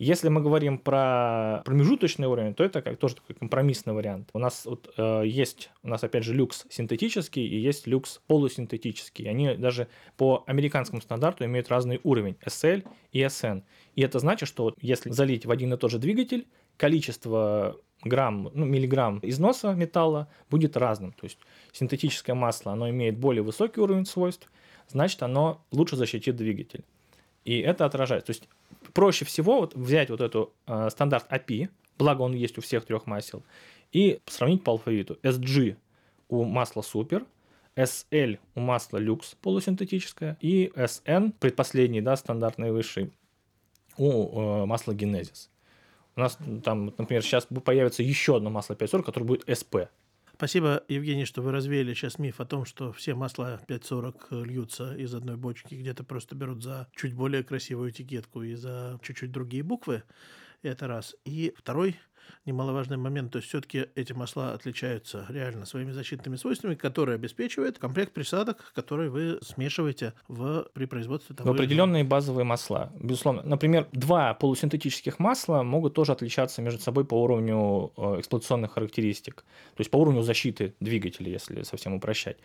Если 0.00 0.30
мы 0.30 0.40
говорим 0.40 0.78
про 0.78 1.60
промежуточный 1.66 2.26
уровень, 2.26 2.54
то 2.54 2.64
это 2.64 2.80
как 2.80 2.96
тоже 2.96 3.16
такой 3.16 3.36
компромиссный 3.36 3.92
вариант. 3.92 4.30
У 4.32 4.38
нас 4.38 4.64
вот, 4.64 4.90
э, 4.96 5.24
есть, 5.26 5.70
у 5.82 5.88
нас 5.88 6.02
опять 6.02 6.24
же 6.24 6.32
люкс 6.32 6.64
синтетический 6.70 7.46
и 7.46 7.58
есть 7.58 7.86
люкс 7.86 8.22
полусинтетический. 8.26 9.28
Они 9.28 9.54
даже 9.56 9.88
по 10.16 10.42
американскому 10.46 11.02
стандарту 11.02 11.44
имеют 11.44 11.68
разный 11.68 12.00
уровень 12.02 12.38
SL 12.46 12.88
и 13.12 13.20
SN. 13.20 13.62
И 13.94 14.00
это 14.00 14.18
значит, 14.20 14.48
что 14.48 14.74
если 14.80 15.10
залить 15.10 15.44
в 15.44 15.50
один 15.50 15.74
и 15.74 15.76
тот 15.76 15.90
же 15.90 15.98
двигатель, 15.98 16.46
количество 16.78 17.76
грамм, 18.02 18.50
ну, 18.54 18.64
миллиграмм 18.64 19.20
износа 19.22 19.72
металла 19.74 20.28
будет 20.50 20.76
разным. 20.76 21.12
То 21.12 21.24
есть 21.24 21.38
синтетическое 21.72 22.34
масло, 22.34 22.72
оно 22.72 22.88
имеет 22.90 23.18
более 23.18 23.42
высокий 23.42 23.80
уровень 23.80 24.06
свойств, 24.06 24.50
значит, 24.88 25.22
оно 25.22 25.62
лучше 25.70 25.96
защитит 25.96 26.36
двигатель. 26.36 26.84
И 27.44 27.58
это 27.58 27.84
отражается. 27.84 28.26
То 28.26 28.30
есть 28.30 28.48
проще 28.92 29.24
всего 29.24 29.60
вот 29.60 29.74
взять 29.74 30.10
вот 30.10 30.20
эту 30.20 30.52
э, 30.66 30.88
стандарт 30.90 31.30
API, 31.30 31.68
благо 31.98 32.22
он 32.22 32.34
есть 32.34 32.58
у 32.58 32.60
всех 32.60 32.84
трех 32.84 33.06
масел, 33.06 33.42
и 33.92 34.20
сравнить 34.26 34.64
по 34.64 34.72
алфавиту. 34.72 35.18
SG 35.22 35.76
у 36.28 36.44
масла 36.44 36.82
супер, 36.82 37.24
SL 37.76 38.38
у 38.54 38.60
масла 38.60 38.98
люкс 38.98 39.36
полусинтетическое 39.40 40.36
и 40.40 40.72
SN, 40.74 41.32
предпоследний, 41.38 42.00
да, 42.00 42.16
стандартный 42.16 42.72
высший, 42.72 43.10
у 43.96 44.62
э, 44.62 44.66
масла 44.66 44.94
генезис. 44.94 45.49
У 46.20 46.22
нас 46.22 46.38
там, 46.62 46.92
например, 46.98 47.22
сейчас 47.22 47.46
появится 47.64 48.02
еще 48.02 48.36
одно 48.36 48.50
масло 48.50 48.76
540, 48.76 49.06
которое 49.06 49.24
будет 49.24 49.48
SP. 49.48 49.88
Спасибо, 50.34 50.84
Евгений, 50.86 51.24
что 51.24 51.40
вы 51.40 51.50
развеяли 51.50 51.94
сейчас 51.94 52.18
миф 52.18 52.40
о 52.40 52.44
том, 52.44 52.66
что 52.66 52.92
все 52.92 53.14
масла 53.14 53.58
540 53.66 54.28
льются 54.44 54.94
из 54.96 55.14
одной 55.14 55.36
бочки, 55.36 55.74
где-то 55.74 56.04
просто 56.04 56.34
берут 56.34 56.62
за 56.62 56.88
чуть 56.94 57.14
более 57.14 57.42
красивую 57.42 57.90
этикетку 57.90 58.42
и 58.42 58.54
за 58.54 59.00
чуть-чуть 59.02 59.32
другие 59.32 59.62
буквы. 59.62 60.02
Это 60.60 60.88
раз. 60.88 61.16
И 61.24 61.54
второй 61.56 61.96
немаловажный 62.46 62.96
момент. 62.96 63.32
То 63.32 63.38
есть 63.38 63.48
все-таки 63.48 63.86
эти 63.94 64.12
масла 64.12 64.52
отличаются 64.52 65.26
реально 65.28 65.66
своими 65.66 65.92
защитными 65.92 66.36
свойствами, 66.36 66.74
которые 66.74 67.14
обеспечивают 67.16 67.78
комплект 67.78 68.12
присадок, 68.12 68.72
которые 68.74 69.10
вы 69.10 69.38
смешиваете 69.42 70.14
в, 70.28 70.66
при 70.72 70.86
производстве 70.86 71.36
того 71.36 71.50
В 71.50 71.52
определенные 71.54 72.04
базовые 72.04 72.44
масла. 72.44 72.92
Безусловно. 72.98 73.42
Например, 73.42 73.88
два 73.92 74.34
полусинтетических 74.34 75.18
масла 75.18 75.62
могут 75.62 75.94
тоже 75.94 76.12
отличаться 76.12 76.62
между 76.62 76.80
собой 76.80 77.04
по 77.04 77.22
уровню 77.22 77.92
э, 77.96 78.20
эксплуатационных 78.20 78.72
характеристик. 78.72 79.44
То 79.74 79.80
есть 79.80 79.90
по 79.90 79.98
уровню 79.98 80.22
защиты 80.22 80.74
двигателя, 80.80 81.30
если 81.30 81.62
совсем 81.62 81.94
упрощать. 81.94 82.38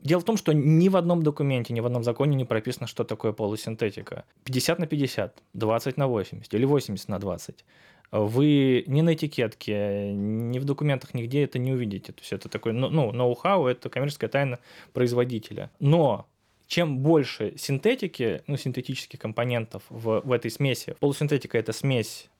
Дело 0.00 0.20
в 0.20 0.24
том, 0.24 0.36
что 0.36 0.52
ни 0.52 0.88
в 0.88 0.96
одном 0.96 1.22
документе, 1.22 1.74
ни 1.74 1.80
в 1.80 1.86
одном 1.86 2.04
законе 2.04 2.36
не 2.36 2.44
прописано, 2.44 2.86
что 2.86 3.04
такое 3.04 3.32
полусинтетика. 3.32 4.24
50 4.44 4.78
на 4.78 4.86
50, 4.86 5.42
20 5.54 5.96
на 5.96 6.06
80 6.06 6.54
или 6.54 6.64
80 6.64 7.08
на 7.08 7.18
20 7.18 7.64
вы 8.10 8.84
ни 8.86 9.00
на 9.02 9.14
этикетке, 9.14 10.12
ни 10.12 10.58
в 10.58 10.64
документах 10.64 11.14
нигде 11.14 11.44
это 11.44 11.58
не 11.58 11.72
увидите. 11.72 12.12
То 12.12 12.20
есть 12.20 12.32
это 12.32 12.48
такой, 12.48 12.72
ну, 12.72 12.88
ну, 12.88 13.12
ноу-хау, 13.12 13.66
это 13.66 13.90
коммерческая 13.90 14.30
тайна 14.30 14.58
производителя. 14.92 15.70
Но 15.78 16.26
чем 16.66 16.98
больше 16.98 17.54
синтетики, 17.56 18.42
ну, 18.46 18.56
синтетических 18.56 19.18
компонентов 19.18 19.82
в, 19.88 20.20
в 20.20 20.32
этой 20.32 20.50
смеси, 20.50 20.96
полусинтетика– 21.00 21.58
это 21.58 21.72
смесь 21.72 22.30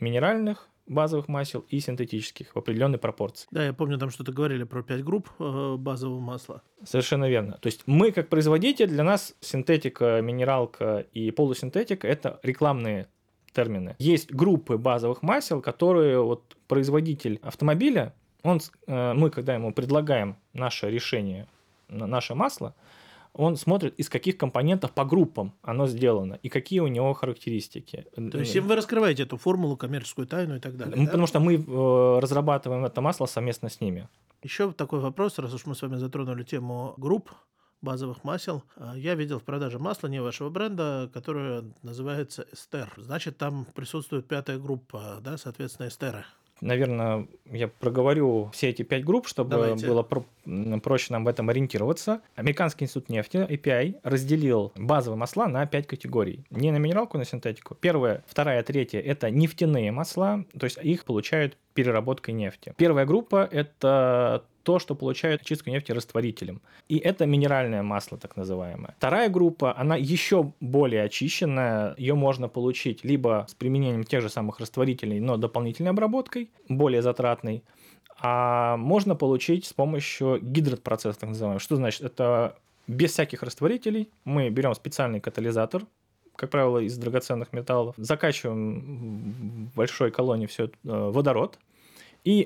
минеральных, 0.00 0.68
базовых 0.88 1.28
масел 1.28 1.64
и 1.68 1.80
синтетических 1.80 2.54
в 2.54 2.58
определенной 2.58 2.98
пропорции. 2.98 3.46
Да, 3.50 3.64
я 3.64 3.72
помню, 3.72 3.98
там 3.98 4.10
что-то 4.10 4.32
говорили 4.32 4.64
про 4.64 4.82
5 4.82 5.04
групп 5.04 5.28
э, 5.38 5.76
базового 5.76 6.20
масла. 6.20 6.62
Совершенно 6.84 7.28
верно. 7.28 7.58
То 7.60 7.66
есть 7.66 7.82
мы, 7.86 8.10
как 8.10 8.28
производитель, 8.28 8.88
для 8.88 9.04
нас 9.04 9.34
синтетика, 9.40 10.20
минералка 10.22 11.06
и 11.12 11.30
полусинтетика– 11.30 12.06
это 12.08 12.40
рекламные 12.42 13.08
термины. 13.52 13.96
Есть 13.98 14.32
группы 14.32 14.76
базовых 14.76 15.22
масел, 15.22 15.60
которые 15.60 16.22
вот 16.22 16.56
производитель 16.66 17.38
автомобиля, 17.42 18.14
он, 18.42 18.60
э, 18.86 19.12
мы, 19.14 19.30
когда 19.30 19.54
ему 19.54 19.72
предлагаем 19.72 20.36
наше 20.52 20.90
решение, 20.90 21.46
наше 21.88 22.34
масло, 22.34 22.74
он 23.32 23.56
смотрит, 23.56 23.94
из 24.00 24.08
каких 24.08 24.36
компонентов 24.36 24.92
по 24.92 25.04
группам 25.04 25.52
оно 25.62 25.86
сделано 25.86 26.38
и 26.42 26.48
какие 26.48 26.80
у 26.80 26.88
него 26.88 27.14
характеристики. 27.14 28.06
То 28.14 28.38
есть 28.38 28.56
вы 28.56 28.74
раскрываете 28.74 29.24
эту 29.24 29.36
формулу, 29.36 29.76
коммерческую 29.76 30.26
тайну 30.26 30.56
и 30.56 30.60
так 30.60 30.76
далее. 30.76 30.96
Да? 30.96 31.04
Потому 31.04 31.26
что 31.26 31.40
мы 31.40 31.54
э, 31.54 32.18
разрабатываем 32.20 32.84
это 32.84 33.00
масло 33.00 33.26
совместно 33.26 33.68
с 33.68 33.80
ними. 33.80 34.08
Еще 34.42 34.72
такой 34.72 35.00
вопрос, 35.00 35.38
раз 35.38 35.54
уж 35.54 35.66
мы 35.66 35.74
с 35.74 35.82
вами 35.82 35.96
затронули 35.96 36.42
тему 36.42 36.94
групп 36.96 37.30
базовых 37.80 38.24
масел. 38.24 38.62
А, 38.76 38.96
я 38.96 39.14
видел 39.14 39.38
в 39.38 39.44
продаже 39.44 39.78
масло 39.78 40.08
не 40.08 40.20
вашего 40.20 40.50
бренда, 40.50 41.10
которое 41.12 41.64
называется 41.82 42.46
Эстер. 42.52 42.92
Значит, 42.96 43.38
там 43.38 43.66
присутствует 43.74 44.26
пятая 44.26 44.58
группа, 44.58 45.18
да, 45.20 45.36
соответственно, 45.36 45.88
Эстеры. 45.88 46.24
Наверное, 46.60 47.28
я 47.46 47.68
проговорю 47.68 48.50
все 48.52 48.70
эти 48.70 48.82
пять 48.82 49.04
групп, 49.04 49.28
чтобы 49.28 49.50
Давайте. 49.50 49.86
было 49.86 50.02
про 50.02 50.24
проще 50.82 51.12
нам 51.12 51.24
в 51.24 51.28
этом 51.28 51.50
ориентироваться. 51.50 52.22
Американский 52.34 52.84
институт 52.84 53.10
нефти, 53.10 53.36
API, 53.36 54.00
разделил 54.02 54.72
базовые 54.76 55.18
масла 55.18 55.46
на 55.46 55.66
пять 55.66 55.86
категорий. 55.86 56.44
Не 56.50 56.70
на 56.70 56.78
минералку, 56.78 57.18
на 57.18 57.24
синтетику. 57.24 57.74
Первая, 57.74 58.24
вторая, 58.26 58.62
третья– 58.62 59.00
это 59.02 59.30
нефтяные 59.30 59.92
масла, 59.92 60.44
то 60.58 60.64
есть 60.64 60.78
их 60.82 61.04
получают 61.04 61.56
переработкой 61.78 62.34
нефти. 62.34 62.74
Первая 62.76 63.06
группа– 63.06 63.48
это 63.52 64.42
то, 64.64 64.80
что 64.80 64.96
получают 64.96 65.42
очистку 65.42 65.70
нефти 65.70 65.92
растворителем. 65.92 66.60
И 66.88 66.98
это 66.98 67.24
минеральное 67.24 67.82
масло, 67.82 68.18
так 68.18 68.36
называемое. 68.36 68.94
Вторая 68.98 69.28
группа, 69.28 69.78
она 69.78 69.94
еще 69.96 70.52
более 70.60 71.04
очищенная. 71.04 71.94
Ее 71.96 72.14
можно 72.14 72.48
получить 72.48 73.04
либо 73.04 73.46
с 73.48 73.54
применением 73.54 74.02
тех 74.02 74.22
же 74.22 74.28
самых 74.28 74.58
растворителей, 74.58 75.20
но 75.20 75.36
дополнительной 75.36 75.92
обработкой, 75.92 76.50
более 76.68 77.00
затратной, 77.00 77.62
а 78.20 78.76
можно 78.76 79.14
получить 79.14 79.64
с 79.64 79.72
помощью 79.72 80.40
гидропроцесса, 80.42 81.20
так 81.20 81.28
называемого. 81.28 81.60
Что 81.60 81.76
значит? 81.76 82.02
Это 82.02 82.56
без 82.88 83.12
всяких 83.12 83.44
растворителей. 83.44 84.08
Мы 84.24 84.50
берем 84.50 84.74
специальный 84.74 85.20
катализатор, 85.20 85.82
как 86.38 86.50
правило, 86.50 86.78
из 86.78 86.96
драгоценных 86.98 87.52
металлов, 87.52 87.94
закачиваем 87.96 89.68
в 89.72 89.76
большой 89.76 90.10
колонии 90.12 90.46
все 90.46 90.64
э, 90.64 90.68
водород, 90.84 91.58
и 92.28 92.44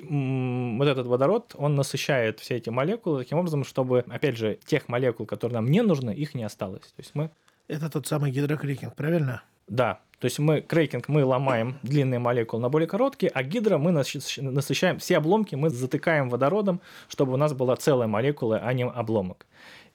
вот 0.79 0.87
этот 0.87 1.09
водород, 1.09 1.57
он 1.59 1.75
насыщает 1.75 2.39
все 2.39 2.55
эти 2.55 2.71
молекулы 2.71 3.25
таким 3.25 3.39
образом, 3.39 3.65
чтобы, 3.65 4.05
опять 4.09 4.37
же, 4.37 4.61
тех 4.65 4.89
молекул, 4.89 5.27
которые 5.27 5.57
нам 5.57 5.67
не 5.67 5.83
нужны, 5.83 6.13
их 6.13 6.37
не 6.37 6.45
осталось. 6.45 6.83
То 6.83 6.99
есть 6.99 7.11
мы... 7.15 7.31
Это 7.67 7.91
тот 7.91 8.07
самый 8.07 8.31
гидрокрекинг, 8.31 8.95
правильно? 8.95 9.43
Да. 9.67 9.99
То 10.21 10.27
есть 10.27 10.39
мы 10.39 10.61
крекинг 10.61 11.09
мы 11.09 11.25
ломаем 11.25 11.81
длинные 11.83 12.21
молекулы 12.21 12.63
на 12.63 12.69
более 12.69 12.87
короткие, 12.87 13.33
а 13.35 13.43
гидро 13.43 13.77
мы 13.79 13.91
насыщаем 13.91 15.01
все 15.01 15.17
обломки, 15.17 15.57
мы 15.57 15.69
затыкаем 15.69 16.29
водородом, 16.29 16.81
чтобы 17.09 17.33
у 17.33 17.37
нас 17.37 17.53
была 17.53 17.75
целая 17.75 18.07
молекула, 18.07 18.59
а 18.59 18.73
не 18.73 18.85
обломок. 18.87 19.47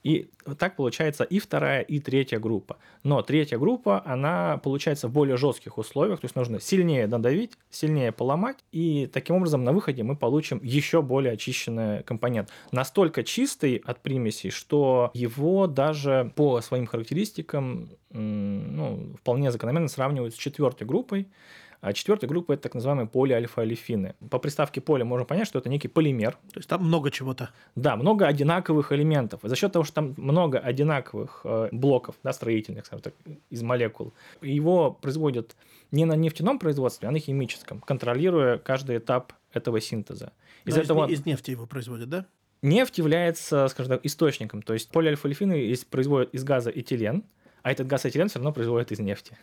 И 0.08 0.30
так 0.58 0.78
получается 0.78 1.26
и 1.26 1.38
вторая, 1.38 1.82
и 1.82 2.00
третья 2.00 2.40
группа. 2.40 2.78
Но 3.04 3.22
третья 3.22 3.58
группа, 3.58 4.02
она 4.06 4.58
получается 4.64 5.10
в 5.10 5.12
более 5.12 5.36
жестких 5.36 5.78
условиях, 5.78 6.22
то 6.22 6.26
есть 6.26 6.36
нужно 6.38 6.62
сильнее 6.62 7.08
надавить, 7.08 7.58
сильнее 7.70 8.14
поломать, 8.14 8.56
и 8.72 9.10
таким 9.12 9.36
образом 9.36 9.66
на 9.66 9.74
выходе 9.74 10.04
мы 10.04 10.16
получим 10.16 10.62
еще 10.64 11.02
более 11.02 11.34
очищенный 11.34 12.04
компонент. 12.04 12.48
Настолько 12.72 13.26
чистый 13.26 13.84
от 13.86 14.02
примесей, 14.02 14.50
что 14.50 15.12
его 15.14 15.68
даже 15.68 16.32
по 16.38 16.62
своим 16.62 16.86
характеристикам 16.86 17.90
ну, 18.10 19.14
вполне 19.20 19.52
закономерно 19.52 19.90
сравнивают 19.90 20.36
с 20.36 20.38
четвертой 20.38 20.88
группой, 20.88 21.28
а 21.82 21.94
четвертая 21.94 22.28
группа 22.28 22.54
это 22.54 22.64
так 22.64 22.76
называемые 22.76 23.08
полиальфа-алифины. 23.08 24.16
По 24.30 24.40
приставке 24.40 24.82
поле 24.82 25.04
можно 25.04 25.26
понять, 25.26 25.48
что 25.48 25.60
это 25.60 25.70
некий 25.70 25.88
полимер. 25.88 26.34
То 26.54 26.58
есть 26.60 26.70
там 26.70 26.84
много 26.84 27.12
чего-то. 27.12 27.52
Да, 27.76 27.96
много 27.96 28.26
одинаковых 28.26 28.92
элементов. 28.92 29.46
И 29.46 29.48
за 29.48 29.56
счет 29.56 29.72
того, 29.72 29.86
что 29.86 29.96
там 29.96 30.14
много 30.18 30.60
одинаковых 30.60 31.42
э, 31.44 31.70
блоков, 31.72 32.16
да, 32.24 32.34
строительных, 32.34 32.86
скажем 32.86 33.04
так, 33.04 33.14
из 33.50 33.62
молекул, 33.62 34.14
его 34.42 34.92
производят 34.92 35.56
не 35.92 36.06
на 36.06 36.14
нефтяном 36.14 36.60
производстве, 36.60 37.08
а 37.08 37.12
на 37.12 37.20
химическом, 37.20 37.80
контролируя 37.82 38.58
каждый 38.58 38.98
этап 38.98 39.34
этого 39.54 39.80
синтеза. 39.80 40.34
Из 40.66 40.76
Но 40.76 40.82
этого... 40.82 41.08
из 41.08 41.26
нефти 41.26 41.52
его 41.52 41.66
производят, 41.66 42.10
да? 42.10 42.26
Нефть 42.62 42.98
является, 42.98 43.68
скажем 43.68 43.94
так, 43.94 44.06
источником. 44.06 44.62
То 44.62 44.74
есть 44.74 44.90
полиальфа-алифины 44.90 45.76
производят 45.90 46.34
из 46.34 46.44
газа 46.44 46.72
этилен, 46.72 47.24
а 47.62 47.72
этот 47.72 47.88
газ 47.88 48.06
этилен 48.06 48.30
все 48.30 48.40
равно 48.40 48.52
производят 48.52 48.92
из 48.92 49.00
нефти. 49.00 49.38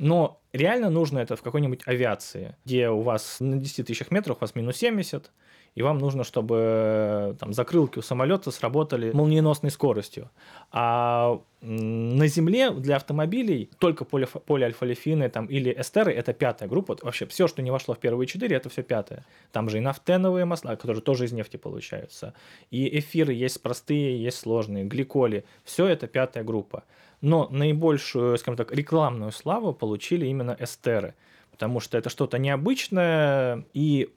Но 0.00 0.40
реально 0.54 0.88
нужно 0.88 1.18
это 1.18 1.36
в 1.36 1.42
какой-нибудь 1.42 1.82
авиации, 1.84 2.56
где 2.64 2.88
у 2.88 3.02
вас 3.02 3.36
на 3.38 3.58
10 3.58 3.86
тысячах 3.86 4.10
метров 4.10 4.38
у 4.38 4.40
вас 4.40 4.54
минус 4.54 4.78
70, 4.78 5.30
и 5.74 5.82
вам 5.82 5.98
нужно, 5.98 6.24
чтобы 6.24 7.36
там, 7.38 7.52
закрылки 7.52 7.98
у 7.98 8.02
самолета 8.02 8.50
сработали 8.50 9.12
молниеносной 9.12 9.70
скоростью. 9.70 10.30
А 10.72 11.42
на 11.60 12.26
Земле 12.28 12.70
для 12.70 12.96
автомобилей 12.96 13.68
только 13.78 14.06
полиальфа-лифины 14.06 15.28
там, 15.28 15.44
или 15.44 15.70
эстеры– 15.78 16.12
это 16.14 16.32
пятая 16.32 16.66
группа. 16.66 16.96
Вообще 17.02 17.26
все, 17.26 17.46
что 17.46 17.60
не 17.60 17.70
вошло 17.70 17.94
в 17.94 17.98
первые 17.98 18.26
четыре, 18.26 18.56
это 18.56 18.70
все 18.70 18.82
пятое. 18.82 19.26
Там 19.52 19.68
же 19.68 19.76
и 19.76 19.80
нафтеновые 19.80 20.46
масла, 20.46 20.76
которые 20.76 21.02
тоже 21.02 21.26
из 21.26 21.32
нефти 21.32 21.58
получаются. 21.58 22.32
И 22.70 22.98
эфиры 22.98 23.34
есть 23.34 23.60
простые, 23.60 24.22
есть 24.22 24.38
сложные, 24.38 24.84
гликоли. 24.84 25.44
Все 25.62 25.86
это 25.86 26.06
пятая 26.06 26.42
группа. 26.42 26.84
Но 27.20 27.48
наибольшую, 27.50 28.38
скажем 28.38 28.56
так, 28.56 28.72
рекламную 28.72 29.32
славу 29.32 29.74
получили 29.74 30.26
именно 30.26 30.56
эстеры, 30.58 31.14
потому 31.50 31.80
что 31.80 31.98
это 31.98 32.08
что-то 32.08 32.38
необычное, 32.38 33.64
и 33.74 34.10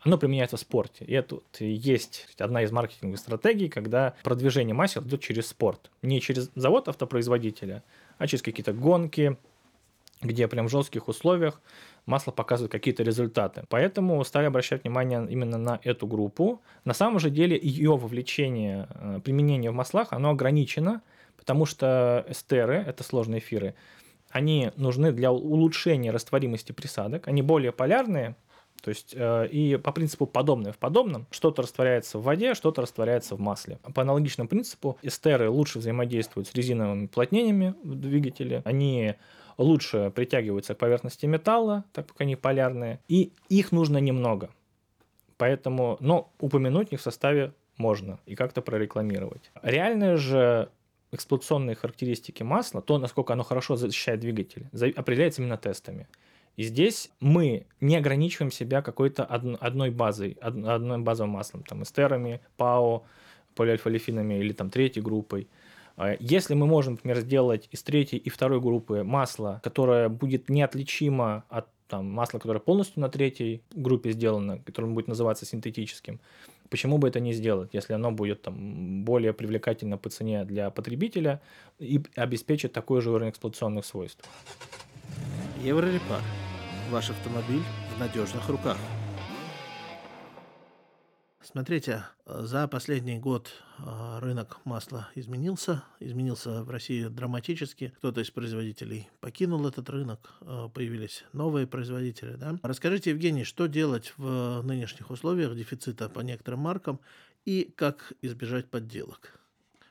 оно 0.00 0.18
применяется 0.18 0.56
в 0.56 0.60
спорте. 0.60 1.04
И 1.04 1.12
это 1.12 1.40
есть 1.60 2.26
одна 2.38 2.62
из 2.62 2.72
маркетинговых 2.72 3.20
стратегий, 3.20 3.68
когда 3.68 4.14
продвижение 4.24 4.74
масел 4.74 5.02
идет 5.02 5.20
через 5.20 5.46
спорт. 5.46 5.90
Не 6.02 6.20
через 6.20 6.50
завод 6.56 6.88
автопроизводителя, 6.88 7.84
а 8.18 8.26
через 8.26 8.42
какие-то 8.42 8.72
гонки, 8.72 9.36
где 10.20 10.48
прям 10.48 10.66
в 10.66 10.70
жестких 10.70 11.06
условиях 11.06 11.60
масло 12.04 12.32
показывает 12.32 12.72
какие-то 12.72 13.04
результаты. 13.04 13.64
Поэтому 13.68 14.22
стали 14.24 14.46
обращать 14.46 14.82
внимание 14.82 15.24
именно 15.30 15.56
на 15.56 15.80
эту 15.84 16.08
группу. 16.08 16.60
На 16.84 16.94
самом 16.94 17.20
же 17.20 17.30
деле 17.30 17.58
ее 17.62 17.96
вовлечение, 17.96 18.88
э, 18.90 19.20
применение 19.22 19.70
в 19.70 19.74
маслах, 19.74 20.08
оно 20.12 20.30
ограничено– 20.30 21.02
Потому 21.40 21.66
что 21.66 22.24
эстеры, 22.28 22.84
это 22.86 23.02
сложные 23.02 23.40
эфиры, 23.40 23.74
они 24.30 24.70
нужны 24.76 25.10
для 25.10 25.32
улучшения 25.32 26.12
растворимости 26.12 26.72
присадок. 26.72 27.26
Они 27.26 27.42
более 27.42 27.72
полярные, 27.72 28.36
То 28.82 28.90
есть 28.90 29.14
э, 29.16 29.48
и 29.48 29.76
по 29.76 29.90
принципу 29.92 30.26
подобное 30.26 30.72
в 30.72 30.78
подобном, 30.78 31.26
что-то 31.30 31.62
растворяется 31.62 32.18
в 32.18 32.22
воде, 32.22 32.54
что-то 32.54 32.82
растворяется 32.82 33.34
в 33.34 33.40
масле. 33.40 33.78
По 33.94 34.02
аналогичному 34.02 34.48
принципу 34.48 34.98
эстеры 35.02 35.50
лучше 35.50 35.78
взаимодействуют 35.78 36.48
с 36.48 36.54
резиновыми 36.54 37.06
уплотнениями 37.06 37.74
в 37.82 37.94
двигателе, 37.94 38.62
они 38.64 39.14
лучше 39.58 40.10
притягиваются 40.14 40.74
к 40.74 40.78
поверхности 40.78 41.26
металла, 41.26 41.84
так 41.92 42.06
как 42.06 42.20
они 42.20 42.36
полярные, 42.36 43.00
и 43.08 43.32
их 43.48 43.72
нужно 43.72 43.98
немного. 43.98 44.50
Поэтому, 45.36 45.96
но 46.00 46.30
упомянуть 46.38 46.92
их 46.92 47.00
в 47.00 47.02
составе 47.02 47.52
можно 47.76 48.20
и 48.26 48.34
как-то 48.34 48.62
прорекламировать. 48.62 49.50
Реальные 49.62 50.16
же 50.16 50.70
эксплуатационные 51.12 51.76
характеристики 51.76 52.42
масла, 52.42 52.82
то, 52.82 52.98
насколько 52.98 53.32
оно 53.32 53.42
хорошо 53.42 53.76
защищает 53.76 54.20
двигатель, 54.20 54.66
определяется 54.96 55.42
именно 55.42 55.56
тестами. 55.56 56.08
И 56.56 56.62
здесь 56.64 57.10
мы 57.20 57.66
не 57.80 57.96
ограничиваем 57.96 58.50
себя 58.50 58.82
какой-то 58.82 59.24
одной 59.24 59.90
базой, 59.90 60.36
одной 60.40 60.98
базовым 60.98 61.30
маслом, 61.30 61.62
там, 61.62 61.82
эстерами, 61.82 62.40
ПАО, 62.56 63.04
полиальфа-лифинами 63.54 64.34
или 64.34 64.52
там 64.52 64.70
третьей 64.70 65.02
группой. 65.02 65.48
А 65.96 66.16
если 66.18 66.54
мы 66.54 66.66
можем, 66.66 66.94
например, 66.94 67.18
сделать 67.20 67.68
из 67.70 67.82
третьей 67.82 68.18
и 68.18 68.30
второй 68.30 68.60
группы 68.60 69.04
масло, 69.04 69.60
которое 69.62 70.08
будет 70.08 70.48
неотличимо 70.48 71.44
от 71.48 71.66
там, 71.88 72.10
масла, 72.10 72.38
которое 72.38 72.60
полностью 72.60 73.00
на 73.00 73.08
третьей 73.08 73.62
группе 73.74 74.12
сделано, 74.12 74.58
которое 74.58 74.92
будет 74.92 75.08
называться 75.08 75.44
синтетическим, 75.44 76.20
почему 76.70 76.98
бы 76.98 77.08
это 77.08 77.20
не 77.20 77.32
сделать, 77.32 77.70
если 77.74 77.92
оно 77.92 78.12
будет 78.12 78.42
там, 78.42 79.04
более 79.04 79.32
привлекательно 79.32 79.98
по 79.98 80.08
цене 80.08 80.44
для 80.44 80.70
потребителя 80.70 81.40
и 81.78 82.00
обеспечит 82.16 82.72
такой 82.72 83.02
же 83.02 83.10
уровень 83.10 83.30
эксплуатационных 83.30 83.84
свойств? 83.84 84.24
Еврорепар. 85.62 86.22
Ваш 86.90 87.10
автомобиль 87.10 87.62
в 87.94 88.00
надежных 88.00 88.48
руках. 88.48 88.78
Смотрите, 91.42 92.04
за 92.26 92.68
последний 92.68 93.18
год 93.18 93.50
а, 93.78 94.20
рынок 94.20 94.58
масла 94.64 95.08
изменился. 95.14 95.82
Изменился 95.98 96.62
в 96.62 96.70
России 96.70 97.04
драматически. 97.04 97.94
Кто-то 97.96 98.20
из 98.20 98.30
производителей 98.30 99.08
покинул 99.20 99.66
этот 99.66 99.88
рынок, 99.88 100.34
а, 100.42 100.68
появились 100.68 101.24
новые 101.32 101.66
производители. 101.66 102.36
Да? 102.36 102.58
Расскажите, 102.62 103.10
Евгений, 103.10 103.44
что 103.44 103.68
делать 103.68 104.12
в 104.18 104.60
нынешних 104.62 105.10
условиях 105.10 105.56
дефицита 105.56 106.10
по 106.10 106.20
некоторым 106.20 106.60
маркам 106.60 107.00
и 107.46 107.72
как 107.74 108.12
избежать 108.20 108.68
подделок? 108.68 109.40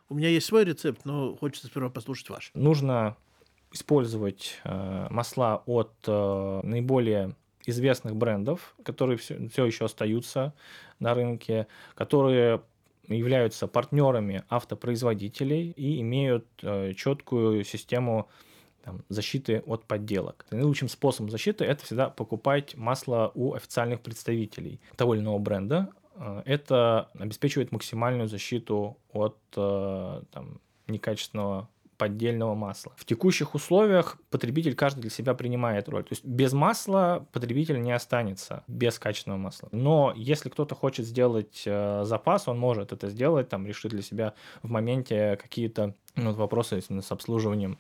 У 0.08 0.14
меня 0.14 0.30
есть 0.30 0.46
свой 0.46 0.66
рецепт, 0.66 1.04
но 1.04 1.36
хочется 1.36 1.66
сперва 1.66 1.90
послушать 1.90 2.30
ваш. 2.30 2.52
Нужно 2.54 3.18
использовать 3.72 4.60
э, 4.64 5.08
масла 5.10 5.64
от 5.66 5.94
э, 6.08 6.62
наиболее 6.64 7.36
известных 7.70 8.16
брендов, 8.16 8.76
которые 8.84 9.18
все, 9.18 9.48
все 9.50 9.66
еще 9.66 9.86
остаются 9.86 10.54
на 11.00 11.14
рынке, 11.14 11.68
которые 11.96 12.62
являются 13.08 13.68
партнерами 13.68 14.44
автопроизводителей 14.50 15.72
и 15.72 16.02
имеют 16.02 16.46
э, 16.62 16.94
четкую 16.94 17.64
систему 17.64 18.30
там, 18.84 19.04
защиты 19.10 19.64
от 19.66 19.86
подделок. 19.86 20.46
Наилучшим 20.52 20.90
способом 20.90 21.32
защиты 21.32 21.66
это 21.66 21.84
всегда 21.84 22.10
покупать 22.10 22.76
масло 22.76 23.32
у 23.34 23.54
официальных 23.54 24.02
представителей 24.02 24.80
того 24.96 25.16
или 25.16 25.22
иного 25.22 25.40
бренда. 25.40 25.90
Э, 26.16 26.44
это 26.46 27.10
обеспечивает 27.18 27.72
максимальную 27.72 28.28
защиту 28.28 28.98
от 29.12 29.38
э, 29.56 30.22
там, 30.32 30.62
некачественного 30.88 31.70
поддельного 32.00 32.56
масла. 32.56 32.94
В 32.96 33.04
текущих 33.04 33.54
условиях 33.54 34.18
потребитель 34.30 34.74
каждый 34.74 35.02
для 35.02 35.10
себя 35.10 35.34
принимает 35.34 35.90
роль. 35.90 36.04
То 36.04 36.14
есть 36.14 36.26
без 36.26 36.54
масла 36.54 37.28
потребитель 37.34 37.82
не 37.82 37.92
останется 37.92 38.64
без 38.68 38.98
качественного 38.98 39.38
масла. 39.38 39.68
Но 39.74 40.14
если 40.16 40.48
кто-то 40.50 40.76
хочет 40.76 41.06
сделать 41.06 41.64
э, 41.66 42.04
запас, 42.06 42.48
он 42.48 42.58
может 42.58 42.94
это 42.94 43.10
сделать, 43.10 43.50
там 43.50 43.68
решить 43.68 43.92
для 43.92 44.02
себя 44.02 44.34
в 44.64 44.70
моменте 44.70 45.38
какие-то 45.42 45.94
ну, 46.16 46.32
вопросы 46.32 46.82
с 46.82 47.12
обслуживанием 47.12 47.78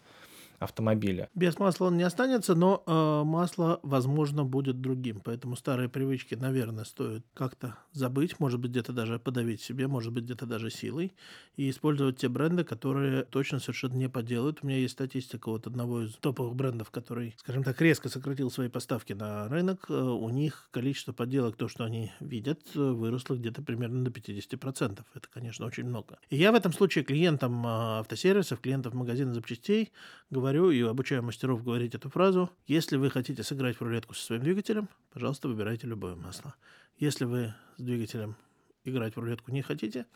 автомобиля. 0.60 1.30
Без 1.34 1.58
масла 1.58 1.86
он 1.86 1.98
не 1.98 2.04
останется, 2.04 2.56
но 2.56 2.84
э, 2.86 3.24
масло, 3.26 3.80
возможно, 3.84 4.44
будет 4.44 4.82
другим. 4.82 5.22
Поэтому 5.24 5.56
старые 5.56 5.90
привычки, 5.90 6.36
наверное, 6.36 6.84
стоит 6.84 7.26
как-то 7.34 7.78
забыть, 7.92 8.40
может 8.40 8.60
быть, 8.60 8.72
где-то 8.72 8.94
даже 8.94 9.20
подавить 9.20 9.62
себе, 9.62 9.88
может 9.88 10.14
быть, 10.14 10.26
где-то 10.26 10.46
даже 10.46 10.70
силой, 10.70 11.14
и 11.56 11.70
использовать 11.70 12.18
те 12.18 12.30
бренды, 12.30 12.64
которые 12.64 13.24
точно 13.24 13.60
совершенно 13.60 13.96
не 13.96 14.10
поделают. 14.10 14.60
У 14.62 14.68
меня 14.68 14.78
есть 14.78 14.94
статистика 14.94 15.50
вот 15.50 15.68
одного 15.68 16.04
из 16.04 16.14
топовых 16.16 16.56
брендов, 16.56 16.92
который, 16.92 17.36
скажем 17.38 17.64
так, 17.64 17.80
резко 17.82 18.10
сократил 18.10 18.52
свои 18.52 18.70
поставки 18.70 19.14
на 19.14 19.48
рынок. 19.48 19.86
Э, 19.90 19.94
у 19.94 20.30
них 20.30 20.70
количество 20.72 21.14
подделок, 21.14 21.56
то, 21.56 21.68
что 21.68 21.86
они 21.86 22.12
видят, 22.20 22.60
выросло 22.76 23.36
где-то 23.36 23.62
примерно 23.62 24.04
до 24.04 24.12
50%. 24.12 25.04
Это, 25.14 25.28
конечно, 25.32 25.66
очень 25.66 25.86
много. 25.86 26.20
И 26.30 26.36
я 26.36 26.52
в 26.52 26.56
этом 26.56 26.74
случае 26.74 27.04
клиентам 27.04 27.66
э, 27.66 28.00
автосервисов, 28.00 28.60
клиентов 28.60 28.94
магазина 28.94 29.34
запчастей 29.34 29.92
говорю, 30.30 30.49
говорю 30.50 30.72
и 30.72 30.82
обучаю 30.82 31.22
мастеров 31.22 31.64
говорить 31.64 31.94
эту 31.94 32.10
фразу. 32.10 32.50
Если 32.66 32.98
вы 32.98 33.12
хотите 33.12 33.44
сыграть 33.44 33.78
в 33.78 33.82
рулетку 33.82 34.16
со 34.16 34.26
своим 34.26 34.42
двигателем, 34.42 34.90
пожалуйста, 35.14 35.48
выбирайте 35.48 35.86
любое 35.86 36.16
масло. 36.16 36.56
Если 36.98 37.26
вы 37.26 37.54
с 37.78 37.84
двигателем 37.84 38.36
играть 38.84 39.16
в 39.16 39.20
рулетку 39.20 39.52
не 39.52 39.62
хотите, 39.62 40.08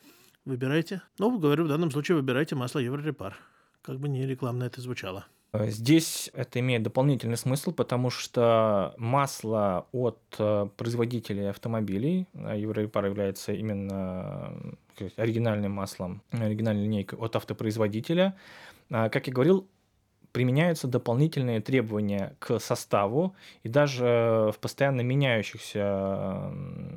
выбирайте. 0.44 1.02
Ну, 1.20 1.38
говорю, 1.38 1.66
в 1.66 1.68
данном 1.68 1.92
случае 1.92 2.16
выбирайте 2.16 2.56
масло 2.56 2.80
Еврорепар. 2.80 3.36
Как 3.80 4.00
бы 4.00 4.08
не 4.08 4.26
рекламно 4.26 4.64
это 4.64 4.80
звучало. 4.80 5.24
Здесь 5.52 6.32
это 6.34 6.58
имеет 6.58 6.82
дополнительный 6.82 7.36
смысл, 7.36 7.70
потому 7.70 8.10
что 8.10 8.92
масло 8.98 9.86
от 9.92 10.18
э, 10.40 10.66
производителей 10.76 11.48
автомобилей, 11.48 12.26
а 12.34 12.56
Еврорепар 12.56 13.06
является 13.06 13.52
именно 13.52 14.52
оригинальным 15.16 15.70
маслом, 15.70 16.22
оригинальной 16.32 16.82
линейкой 16.82 17.20
от 17.20 17.36
автопроизводителя. 17.36 18.36
Как 18.90 19.26
я 19.28 19.32
говорил, 19.32 19.68
применяются 20.34 20.88
дополнительные 20.88 21.60
требования 21.60 22.34
к 22.40 22.58
составу, 22.58 23.36
и 23.62 23.68
даже 23.68 24.50
в 24.52 24.58
постоянно 24.60 25.00
меняющихся 25.00 26.50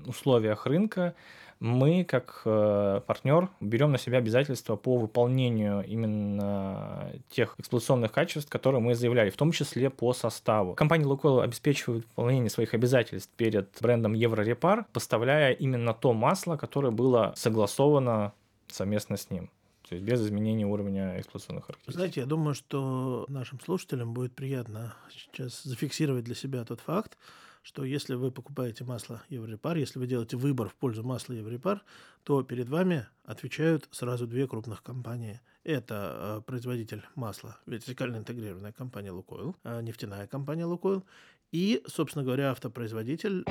условиях 0.08 0.65
рынка 0.65 1.13
мы, 1.60 2.04
как 2.04 2.41
э, 2.45 3.02
партнер, 3.06 3.50
берем 3.62 3.91
на 3.91 4.00
себя 4.00 4.17
обязательства 4.17 4.76
по 4.76 4.97
выполнению 4.97 5.86
именно 5.86 7.12
тех 7.30 7.54
эксплуатационных 7.60 8.12
качеств, 8.12 8.50
которые 8.50 8.82
мы 8.82 8.95
заявляли, 8.95 9.30
в 9.30 9.38
том 9.38 9.52
числе 9.52 9.91
по 9.91 10.13
составу. 10.13 10.73
Компания 10.73 11.06
Лукойл 11.06 11.41
обеспечивает 11.41 12.06
выполнение 12.06 12.50
своих 12.50 12.73
обязательств 12.73 13.32
перед 13.38 13.69
брендом 13.80 14.13
Еврорепар, 14.13 14.86
поставляя 14.93 15.52
именно 15.52 15.93
то 15.93 16.13
масло, 16.13 16.58
которое 16.58 16.91
было 16.91 17.34
согласовано 17.36 18.34
совместно 18.67 19.15
с 19.15 19.30
ним 19.30 19.52
то 19.88 19.95
есть 19.95 20.06
без 20.06 20.21
изменения 20.21 20.65
уровня 20.65 21.19
эксплуатационных 21.19 21.65
характеристик. 21.65 21.95
Знаете, 21.95 22.19
я 22.21 22.26
думаю, 22.26 22.54
что 22.54 23.26
нашим 23.30 23.60
слушателям 23.60 24.13
будет 24.13 24.36
приятно 24.36 24.95
сейчас 25.12 25.63
зафиксировать 25.63 26.26
для 26.26 26.36
себя 26.36 26.65
тот 26.65 26.82
факт, 26.82 27.17
что 27.62 27.84
если 27.84 28.15
вы 28.15 28.32
покупаете 28.32 28.84
масло 28.84 29.21
Еврорепар, 29.30 29.78
если 29.78 30.00
вы 30.00 30.08
делаете 30.08 30.38
выбор 30.38 30.69
в 30.69 30.76
пользу 30.76 31.04
масла 31.04 31.34
Еврорепар, 31.34 31.84
то 32.23 32.43
перед 32.43 32.69
вами 32.69 33.08
отвечают 33.23 33.88
сразу 33.91 34.28
две 34.28 34.47
крупных 34.47 34.84
компании. 34.84 35.41
Это 35.63 36.39
э, 36.39 36.41
производитель 36.45 37.04
масла, 37.15 37.58
вертикально 37.65 38.17
интегрированная 38.17 38.71
компания 38.71 39.12
Лукойл, 39.12 39.56
э, 39.63 39.82
нефтяная 39.82 40.28
компания 40.28 40.65
Лукойл 40.65 41.04
и, 41.52 41.84
собственно 41.88 42.23
говоря, 42.23 42.52
автопроизводитель 42.52 43.43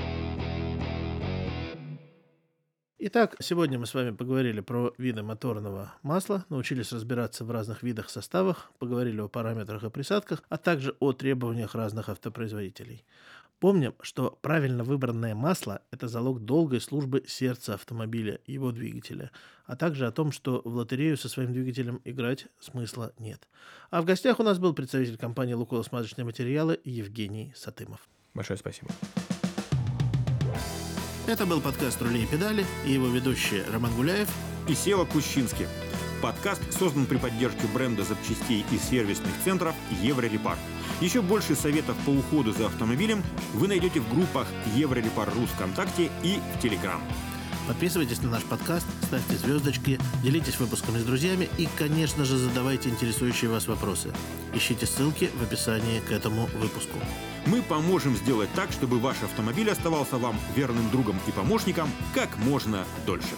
Итак, 3.08 3.36
сегодня 3.38 3.78
мы 3.78 3.86
с 3.86 3.94
вами 3.94 4.10
поговорили 4.10 4.58
про 4.58 4.92
виды 4.98 5.22
моторного 5.22 5.94
масла, 6.02 6.44
научились 6.48 6.90
разбираться 6.90 7.44
в 7.44 7.52
разных 7.52 7.84
видах 7.84 8.10
составах, 8.10 8.72
поговорили 8.80 9.20
о 9.20 9.28
параметрах 9.28 9.84
и 9.84 9.90
присадках, 9.90 10.42
а 10.48 10.56
также 10.56 10.96
о 10.98 11.12
требованиях 11.12 11.76
разных 11.76 12.08
автопроизводителей. 12.08 13.04
Помним, 13.60 13.94
что 14.00 14.36
правильно 14.42 14.82
выбранное 14.82 15.36
масло– 15.36 15.82
это 15.92 16.08
залог 16.08 16.44
долгой 16.44 16.80
службы 16.80 17.22
сердца 17.28 17.74
автомобиля, 17.74 18.40
его 18.44 18.72
двигателя, 18.72 19.30
а 19.66 19.76
также 19.76 20.08
о 20.08 20.10
том, 20.10 20.32
что 20.32 20.60
в 20.64 20.74
лотерею 20.74 21.16
со 21.16 21.28
своим 21.28 21.52
двигателем 21.52 22.00
играть 22.04 22.48
смысла 22.58 23.12
нет. 23.20 23.46
А 23.88 24.02
в 24.02 24.04
гостях 24.04 24.40
у 24.40 24.42
нас 24.42 24.58
был 24.58 24.74
представитель 24.74 25.16
компании 25.16 25.54
«Лукойл 25.54 25.84
смазочные 25.84 26.24
материалы» 26.24 26.80
Евгений 26.82 27.52
Сатымов. 27.54 28.00
Большое 28.34 28.58
спасибо. 28.58 28.90
Это 31.26 31.44
был 31.44 31.60
подкаст 31.60 32.00
«Рули 32.02 32.22
и 32.22 32.26
педали» 32.26 32.64
и 32.84 32.92
его 32.92 33.08
ведущие 33.08 33.64
Роман 33.72 33.92
Гуляев 33.96 34.28
и 34.68 34.74
Сева 34.74 35.04
Кущинский. 35.04 35.66
Подкаст 36.22 36.62
создан 36.72 37.04
при 37.04 37.16
поддержке 37.16 37.66
бренда 37.74 38.04
запчастей 38.04 38.64
и 38.70 38.78
сервисных 38.78 39.32
центров 39.44 39.74
«Еврорепар». 40.00 40.56
Еще 41.00 41.22
больше 41.22 41.56
советов 41.56 41.96
по 42.06 42.10
уходу 42.10 42.52
за 42.52 42.66
автомобилем 42.66 43.24
вы 43.54 43.66
найдете 43.66 43.98
в 43.98 44.08
группах 44.08 44.46
«Еврорепар.ру» 44.76 45.46
ВКонтакте 45.46 46.12
и 46.22 46.38
в 46.54 46.62
Телеграм. 46.62 47.00
Подписывайтесь 47.66 48.22
на 48.22 48.30
наш 48.30 48.44
подкаст, 48.44 48.86
ставьте 49.02 49.34
звездочки, 49.34 49.98
делитесь 50.22 50.60
выпусками 50.60 50.98
с 50.98 51.04
друзьями 51.04 51.48
и, 51.58 51.68
конечно 51.76 52.24
же, 52.24 52.36
задавайте 52.36 52.88
интересующие 52.88 53.50
вас 53.50 53.66
вопросы. 53.66 54.12
Ищите 54.54 54.86
ссылки 54.86 55.30
в 55.34 55.42
описании 55.42 55.98
к 55.98 56.12
этому 56.12 56.46
выпуску. 56.46 56.98
Мы 57.46 57.62
поможем 57.62 58.16
сделать 58.16 58.50
так, 58.54 58.70
чтобы 58.70 59.00
ваш 59.00 59.20
автомобиль 59.22 59.68
оставался 59.68 60.16
вам 60.16 60.38
верным 60.54 60.88
другом 60.90 61.18
и 61.26 61.32
помощником 61.32 61.90
как 62.14 62.36
можно 62.38 62.84
дольше. 63.04 63.34